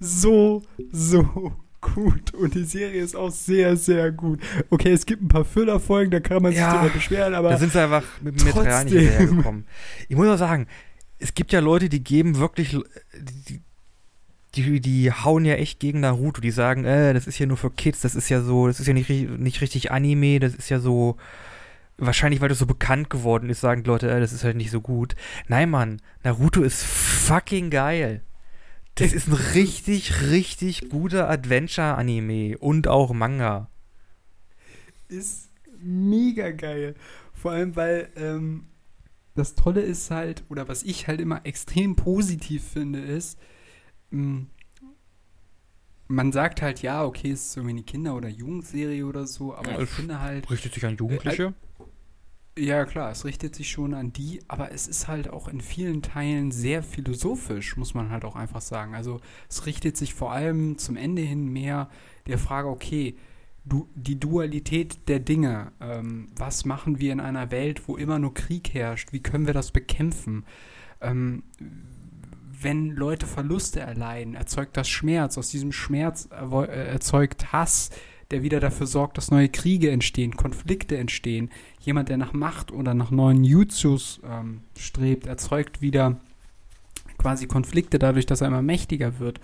[0.00, 1.52] so, so
[1.94, 2.34] gut.
[2.34, 4.40] Und die Serie ist auch sehr, sehr gut.
[4.70, 7.58] Okay, es gibt ein paar Füllerfolgen, da kann man sich Ja, drüber beschweren, aber Da
[7.58, 9.64] sind sie einfach mit dem Material nicht hinterhergekommen.
[10.08, 10.66] Ich muss auch sagen,
[11.18, 12.76] es gibt ja Leute, die geben wirklich.
[13.46, 13.60] Die,
[14.54, 16.40] die, die hauen ja echt gegen Naruto.
[16.40, 18.86] Die sagen, äh, das ist ja nur für Kids, das ist ja so, das ist
[18.86, 21.16] ja nicht, nicht richtig Anime, das ist ja so.
[21.98, 24.70] Wahrscheinlich, weil das so bekannt geworden ist, sagen die Leute, äh, das ist halt nicht
[24.70, 25.16] so gut.
[25.48, 28.20] Nein, Mann, Naruto ist fucking geil.
[28.96, 33.68] Das ist ein richtig, richtig guter Adventure-Anime und auch Manga.
[35.08, 36.94] ist mega geil.
[37.34, 38.66] Vor allem, weil ähm,
[39.34, 43.38] das Tolle ist halt, oder was ich halt immer extrem positiv finde, ist,
[44.10, 44.46] mh,
[46.08, 49.72] man sagt halt, ja, okay, es ist irgendwie eine Kinder- oder Jugendserie oder so, aber
[49.72, 51.52] Ja, ich finde halt, Richtet sich an Jugendliche?
[52.58, 56.02] Ja klar, es richtet sich schon an die, aber es ist halt auch in vielen
[56.02, 58.94] Teilen sehr philosophisch, muss man halt auch einfach sagen.
[58.94, 61.88] Also es richtet sich vor allem zum Ende hin mehr
[62.26, 63.16] der Frage, okay,
[63.64, 68.32] du, die Dualität der Dinge, ähm, was machen wir in einer Welt, wo immer nur
[68.32, 70.44] Krieg herrscht, wie können wir das bekämpfen?
[71.00, 71.42] Ähm,
[72.58, 77.90] wenn Leute Verluste erleiden, erzeugt das Schmerz, aus diesem Schmerz äh, erzeugt Hass,
[78.30, 81.50] der wieder dafür sorgt, dass neue Kriege entstehen, Konflikte entstehen.
[81.80, 86.20] Jemand, der nach Macht oder nach neuen Jutsus ähm, strebt, erzeugt wieder
[87.18, 89.40] quasi Konflikte dadurch, dass er immer mächtiger wird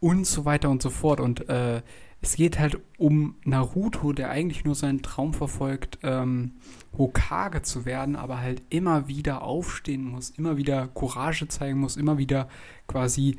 [0.00, 1.20] und so weiter und so fort.
[1.20, 1.82] Und äh,
[2.20, 6.52] es geht halt um Naruto, der eigentlich nur seinen Traum verfolgt, ähm,
[6.96, 12.18] Hokage zu werden, aber halt immer wieder aufstehen muss, immer wieder Courage zeigen muss, immer
[12.18, 12.48] wieder
[12.88, 13.36] quasi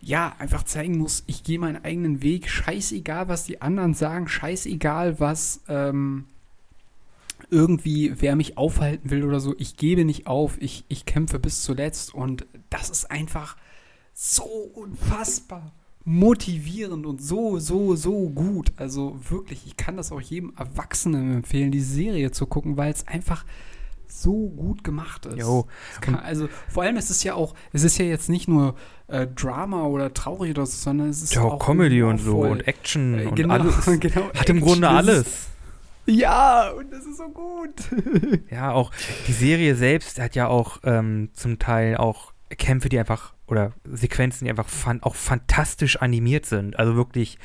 [0.00, 5.20] ja, einfach zeigen muss, ich gehe meinen eigenen Weg, scheißegal, was die anderen sagen, scheißegal,
[5.20, 6.26] was ähm,
[7.50, 11.62] irgendwie, wer mich aufhalten will oder so, ich gebe nicht auf, ich, ich kämpfe bis
[11.62, 13.56] zuletzt und das ist einfach
[14.14, 15.72] so unfassbar
[16.06, 18.72] motivierend und so, so, so gut.
[18.76, 23.06] Also wirklich, ich kann das auch jedem Erwachsenen empfehlen, die Serie zu gucken, weil es
[23.08, 23.44] einfach
[24.08, 25.46] so gut gemacht ist.
[26.00, 28.74] Kann, also vor allem ist es ja auch, es ist ja jetzt nicht nur
[29.08, 32.66] äh, Drama oder traurig oder so, sondern es ist Ja, auch Comedy und so und
[32.66, 33.84] Action Äh, und genau, alles.
[34.00, 34.30] genau.
[34.34, 35.48] Hat im Grunde alles.
[36.06, 37.74] Ja, und das ist so gut.
[38.50, 38.92] Ja, auch
[39.26, 44.44] die Serie selbst hat ja auch ähm, zum Teil auch Kämpfe, die einfach oder Sequenzen,
[44.44, 46.78] die einfach fan auch fantastisch animiert sind.
[46.78, 47.38] Also wirklich,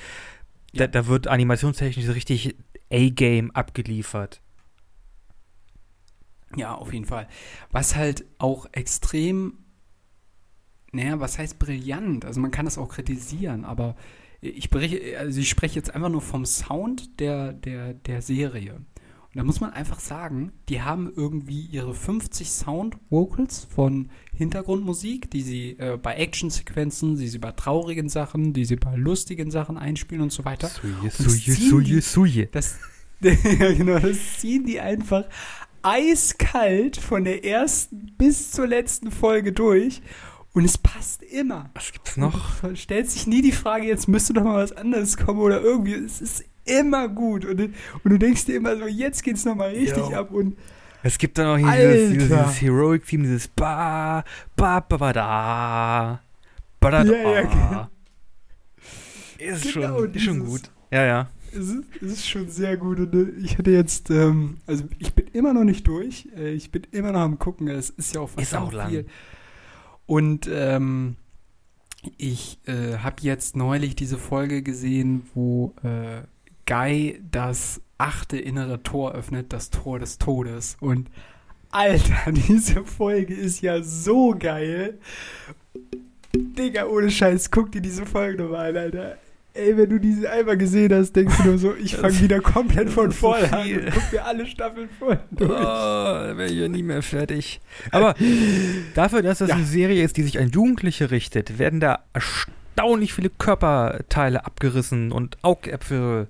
[0.74, 0.88] da, Ja.
[0.88, 2.56] da wird animationstechnisch richtig
[2.92, 4.42] A-Game abgeliefert.
[6.56, 7.28] Ja, auf jeden Fall.
[7.72, 9.58] Was halt auch extrem,
[10.92, 12.26] naja, was heißt brillant?
[12.26, 13.96] Also man kann das auch kritisieren, aber
[14.42, 18.82] ich, berichte, also ich spreche jetzt einfach nur vom Sound der, der, der Serie.
[19.34, 25.42] Und da muss man einfach sagen, die haben irgendwie ihre 50 Sound-Vocals von Hintergrundmusik, die
[25.42, 30.22] sie äh, bei Actionsequenzen, die sie bei traurigen Sachen, die sie bei lustigen Sachen einspielen
[30.22, 30.68] und so weiter.
[30.68, 32.50] Suje, suje, suje, suje.
[33.22, 35.26] Genau, das ziehen die einfach
[35.84, 40.02] eiskalt von der ersten bis zur letzten Folge durch.
[40.54, 41.70] Und es passt immer.
[41.76, 42.60] Was gibt's Und noch?
[42.62, 45.94] du stellst sich nie die Frage, jetzt müsste doch mal was anderes kommen oder irgendwie.
[45.94, 47.46] Es ist immer gut.
[47.46, 47.70] Und, du-
[48.04, 50.14] und du denkst dir immer so, jetzt geht's noch mal richtig Jo.
[50.14, 50.32] ab.
[50.32, 50.58] Und
[51.04, 54.24] Es gibt dann auch hier dieses, dieses, dieses Heroic-Theme, dieses Ba,
[54.58, 56.22] Ba, Ba, Ba, Da,
[56.82, 57.50] Ba, Da, Ja, ja, Da.
[57.50, 57.88] genau.
[59.56, 60.62] Ist Genau, schon, ist schon gut.
[60.92, 61.30] Ja, ja.
[61.52, 63.00] Es ist, es ist schon sehr gut.
[63.00, 66.28] Und äh, ich hatte jetzt, ähm, also ich bin immer noch nicht durch.
[66.36, 67.68] Äh, ich bin immer noch am Gucken.
[67.68, 68.90] Es ist ja auch Ist auch verdammt lang.
[68.90, 69.06] viel.
[70.06, 71.16] Und ähm,
[72.18, 76.22] ich äh, habe jetzt neulich diese Folge gesehen, wo äh,
[76.66, 80.78] Guy das achte innere Tor öffnet, das Tor des Todes.
[80.80, 81.10] Und
[81.70, 85.00] Alter, diese Folge ist ja so geil.
[86.36, 89.18] Digga, ohne Scheiß, guck dir diese Folge nochmal an, Alter.
[89.54, 92.90] Ey, wenn du diese einmal gesehen hast, denkst du nur so, ich fange wieder komplett
[92.90, 95.60] von ist so vorne an und guck mir alle Staffeln Oh, durch.
[95.60, 97.60] da wäre ich ja nie mehr fertig.
[97.92, 98.16] Aber
[98.96, 99.56] dafür, dass das Ja.
[99.56, 105.38] eine Serie ist, die sich an Jugendliche richtet, werden da erstaunlich viele Körperteile abgerissen und
[105.42, 106.28] Augäpfel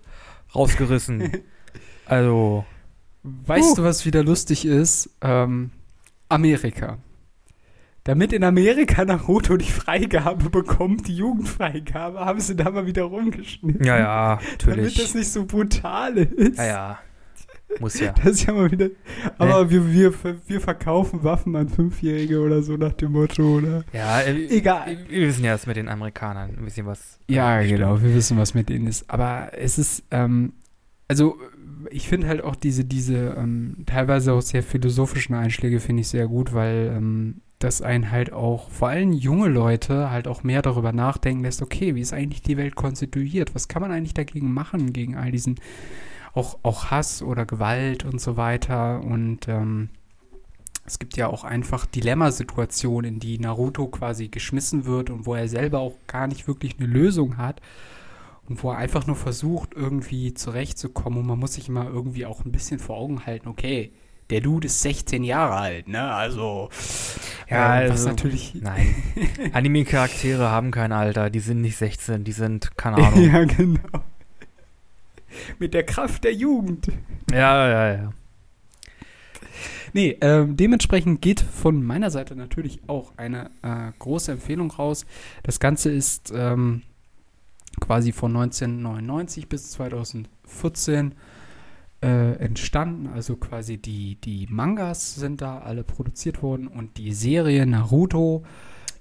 [0.55, 1.32] rausgerissen.
[2.05, 2.65] also,
[3.24, 3.76] Weißt Uh.
[3.76, 5.11] du, was wieder lustig ist?
[5.22, 5.69] Ähm,
[6.28, 6.97] Amerika.
[8.04, 13.86] Damit in Amerika Naruto die Freigabe bekommt, die Jugendfreigabe, haben sie da mal wieder rumgeschnitten.
[13.86, 15.16] ja, ja, Damit das natürlich.
[15.16, 16.58] nicht so brutal ist.
[16.58, 16.99] Ja, ja.
[17.80, 18.12] Muss ja.
[18.24, 18.89] Das ist ja mal wieder.
[19.38, 20.14] Aber wir, wir,
[20.47, 23.84] wir verkaufen Waffen an Fünfjährige oder so nach dem Motto, oder?
[23.93, 24.97] Ja, äh, Egal.
[25.08, 27.20] Wir wissen ja, dass mit den Amerikanern ein bisschen was.
[27.28, 27.78] Ja, stimmt.
[27.78, 29.10] genau, wir wissen, was mit denen ist.
[29.10, 30.54] Aber es ist, ähm,
[31.08, 31.38] also
[31.89, 36.28] ich finde halt auch diese, diese ähm, teilweise auch sehr philosophischen Einschläge finde ich sehr
[36.28, 40.91] gut, weil ähm, das einen halt auch, vor allem junge Leute, halt auch mehr darüber
[40.91, 43.55] nachdenken lässt, okay, wie ist eigentlich die Welt konstituiert?
[43.55, 45.59] Was kann man eigentlich dagegen machen, gegen all diesen,
[46.34, 49.89] auch, auch Hass oder Gewalt und so weiter und ähm,
[50.86, 55.47] es gibt ja auch einfach Dilemmasituationen, in die Naruto quasi geschmissen wird und wo er
[55.47, 57.62] selber auch gar nicht wirklich eine Lösung hat
[58.49, 62.43] und wo er einfach nur versucht, irgendwie zurechtzukommen und man muss sich immer irgendwie auch
[62.43, 63.91] ein bisschen vor Augen halten, okay,
[64.32, 66.11] der Dude ist 16 Jahre alt, ne?
[66.13, 66.69] Also,
[67.49, 68.55] Ja, äh, was also, natürlich.
[68.55, 68.95] Nein.
[69.53, 71.29] Anime-Charaktere haben kein Alter.
[71.29, 73.21] Die sind nicht 16, die sind, keine Ahnung.
[73.21, 74.03] ja, genau.
[75.59, 76.88] Mit der Kraft der Jugend.
[77.32, 78.13] ja, ja, ja.
[79.93, 85.05] Nee, ähm, dementsprechend geht von meiner Seite natürlich auch eine äh, große Empfehlung raus.
[85.43, 86.84] Das Ganze ist ähm,
[87.82, 91.13] quasi von 1999 bis 2014
[92.02, 93.08] äh, entstanden.
[93.14, 98.43] Also quasi die, die Mangas sind da alle produziert worden und die Serie Naruto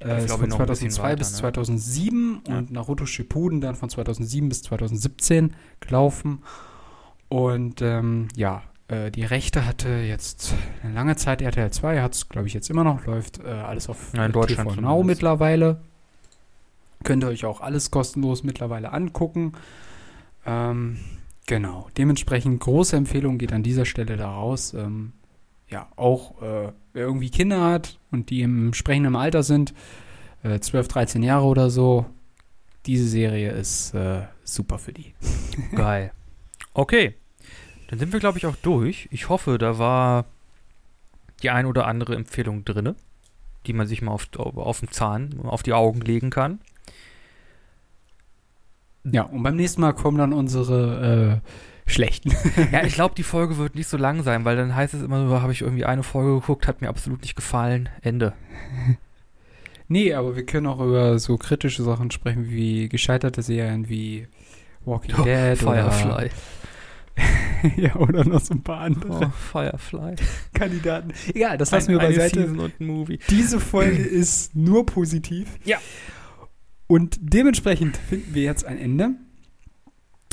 [0.01, 1.39] Ja, äh, ist glaube, von noch ein bisschen 2002 weiter, bis ne?
[1.39, 2.59] 2007 Ja.
[2.59, 6.43] und Naruto Shippuden dann von 2007 bis 2017 gelaufen.
[7.29, 12.29] Und ähm, ja, äh, die Rechte hatte jetzt eine lange Zeit RTL 2, hat es
[12.29, 15.03] glaube ich jetzt immer noch, läuft äh, alles auf Ja, in äh, Deutschland TV Now
[15.05, 15.81] mittlerweile.
[17.03, 19.53] Könnt ihr euch auch alles kostenlos mittlerweile angucken.
[20.45, 20.99] Ähm,
[21.47, 24.75] genau, dementsprechend große Empfehlung geht an dieser Stelle da raus.
[24.75, 25.13] Ähm,
[25.69, 29.73] ja, auch äh, wer irgendwie Kinder hat und die im entsprechenden Alter sind,
[30.43, 32.07] äh, 12, 13 Jahre oder so,
[32.87, 35.15] diese Serie ist äh, super für die.
[35.75, 36.13] Geil.
[36.75, 37.15] Okay.
[37.89, 39.09] Dann sind wir, glaube ich, auch durch.
[39.11, 40.27] Ich hoffe, da war
[41.43, 42.95] die ein oder andere Empfehlung drin,
[43.67, 46.61] die man sich mal auf, auf den Zahn, auf die Augen legen kann.
[49.05, 51.41] Ja, und beim nächsten Mal kommen dann unsere
[51.87, 52.33] äh, schlechten.
[52.73, 55.27] Ja, ich glaube, die Folge wird nicht so lang sein, weil dann heißt es immer
[55.29, 57.89] so, habe ich irgendwie eine Folge geguckt, hat mir absolut nicht gefallen.
[58.03, 58.33] Ende.
[59.93, 64.29] Nee, aber wir können auch über so kritische Sachen sprechen, wie gescheiterte Serien wie
[64.85, 66.31] Walking Oh, Dead Firefly.
[67.77, 70.15] ja, oder noch so ein paar andere Oh, Firefly.
[70.55, 71.13] Kandidaten.
[71.35, 72.39] Egal, das lassen wir Ein- beiseite.
[72.43, 73.19] Season und Movie.
[73.31, 75.49] Diese Folge ist nur positiv.
[75.65, 75.79] Ja.
[76.91, 79.15] Und dementsprechend finden wir jetzt ein Ende.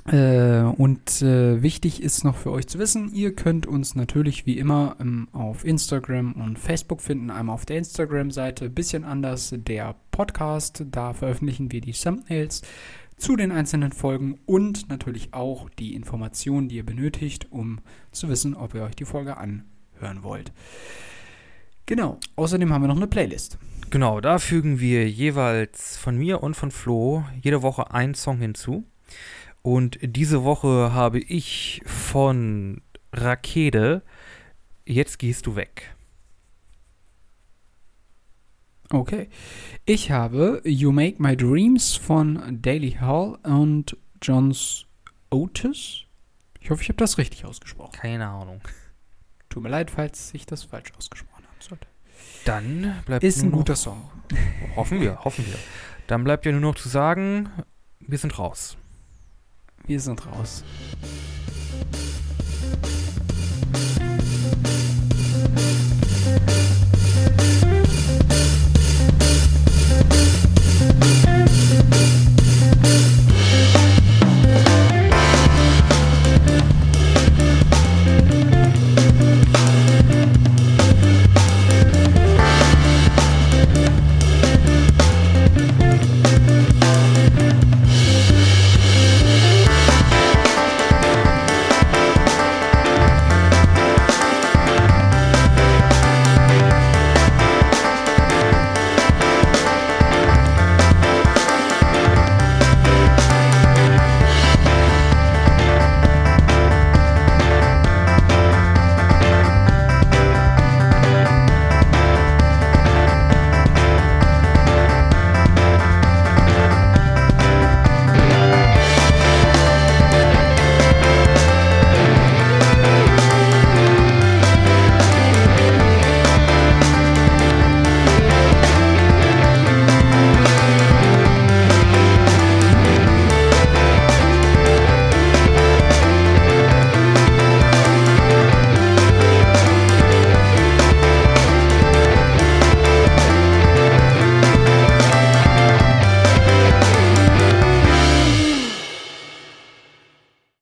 [0.08, 4.58] Äh, und äh, wichtig ist noch für euch zu wissen, ihr könnt uns natürlich wie
[4.58, 7.30] immer ähm, auf Instagram und Facebook finden.
[7.30, 10.84] Einmal auf der Instagram-Seite, bisschen anders der Podcast.
[10.90, 12.64] Da veröffentlichen wir die Thumbnails
[13.18, 17.82] zu den einzelnen Folgen und natürlich auch die Informationen, die ihr benötigt, um
[18.12, 20.52] zu wissen, ob ihr euch die Folge anhören wollt.
[21.86, 22.18] Genau.
[22.36, 23.60] Außerdem haben wir noch eine Playlist.
[23.90, 28.84] Genau, da fügen wir jeweils von mir und von Flo jede Woche einen Song hinzu.
[29.62, 32.82] Und diese Woche habe ich von
[33.14, 34.04] Rakete.
[34.86, 35.96] Jetzt gehst du weg.
[38.90, 39.30] Okay.
[39.86, 44.86] Ich habe You Make My Dreams von Daily Hall und Johns
[45.30, 46.04] Otis.
[46.60, 47.94] Ich hoffe, ich habe das richtig ausgesprochen.
[47.94, 48.62] Keine Ahnung.
[49.50, 51.88] Tut mir leid, falls ich das falsch ausgesprochen haben sollte.
[52.46, 54.10] Dann bleibt ist ein guter Song.
[54.76, 55.56] hoffen wir, hoffen wir.
[56.08, 57.50] Dann bleibt ja nur noch zu sagen,
[58.00, 58.78] wir sind raus.
[59.86, 60.64] Wir sind raus.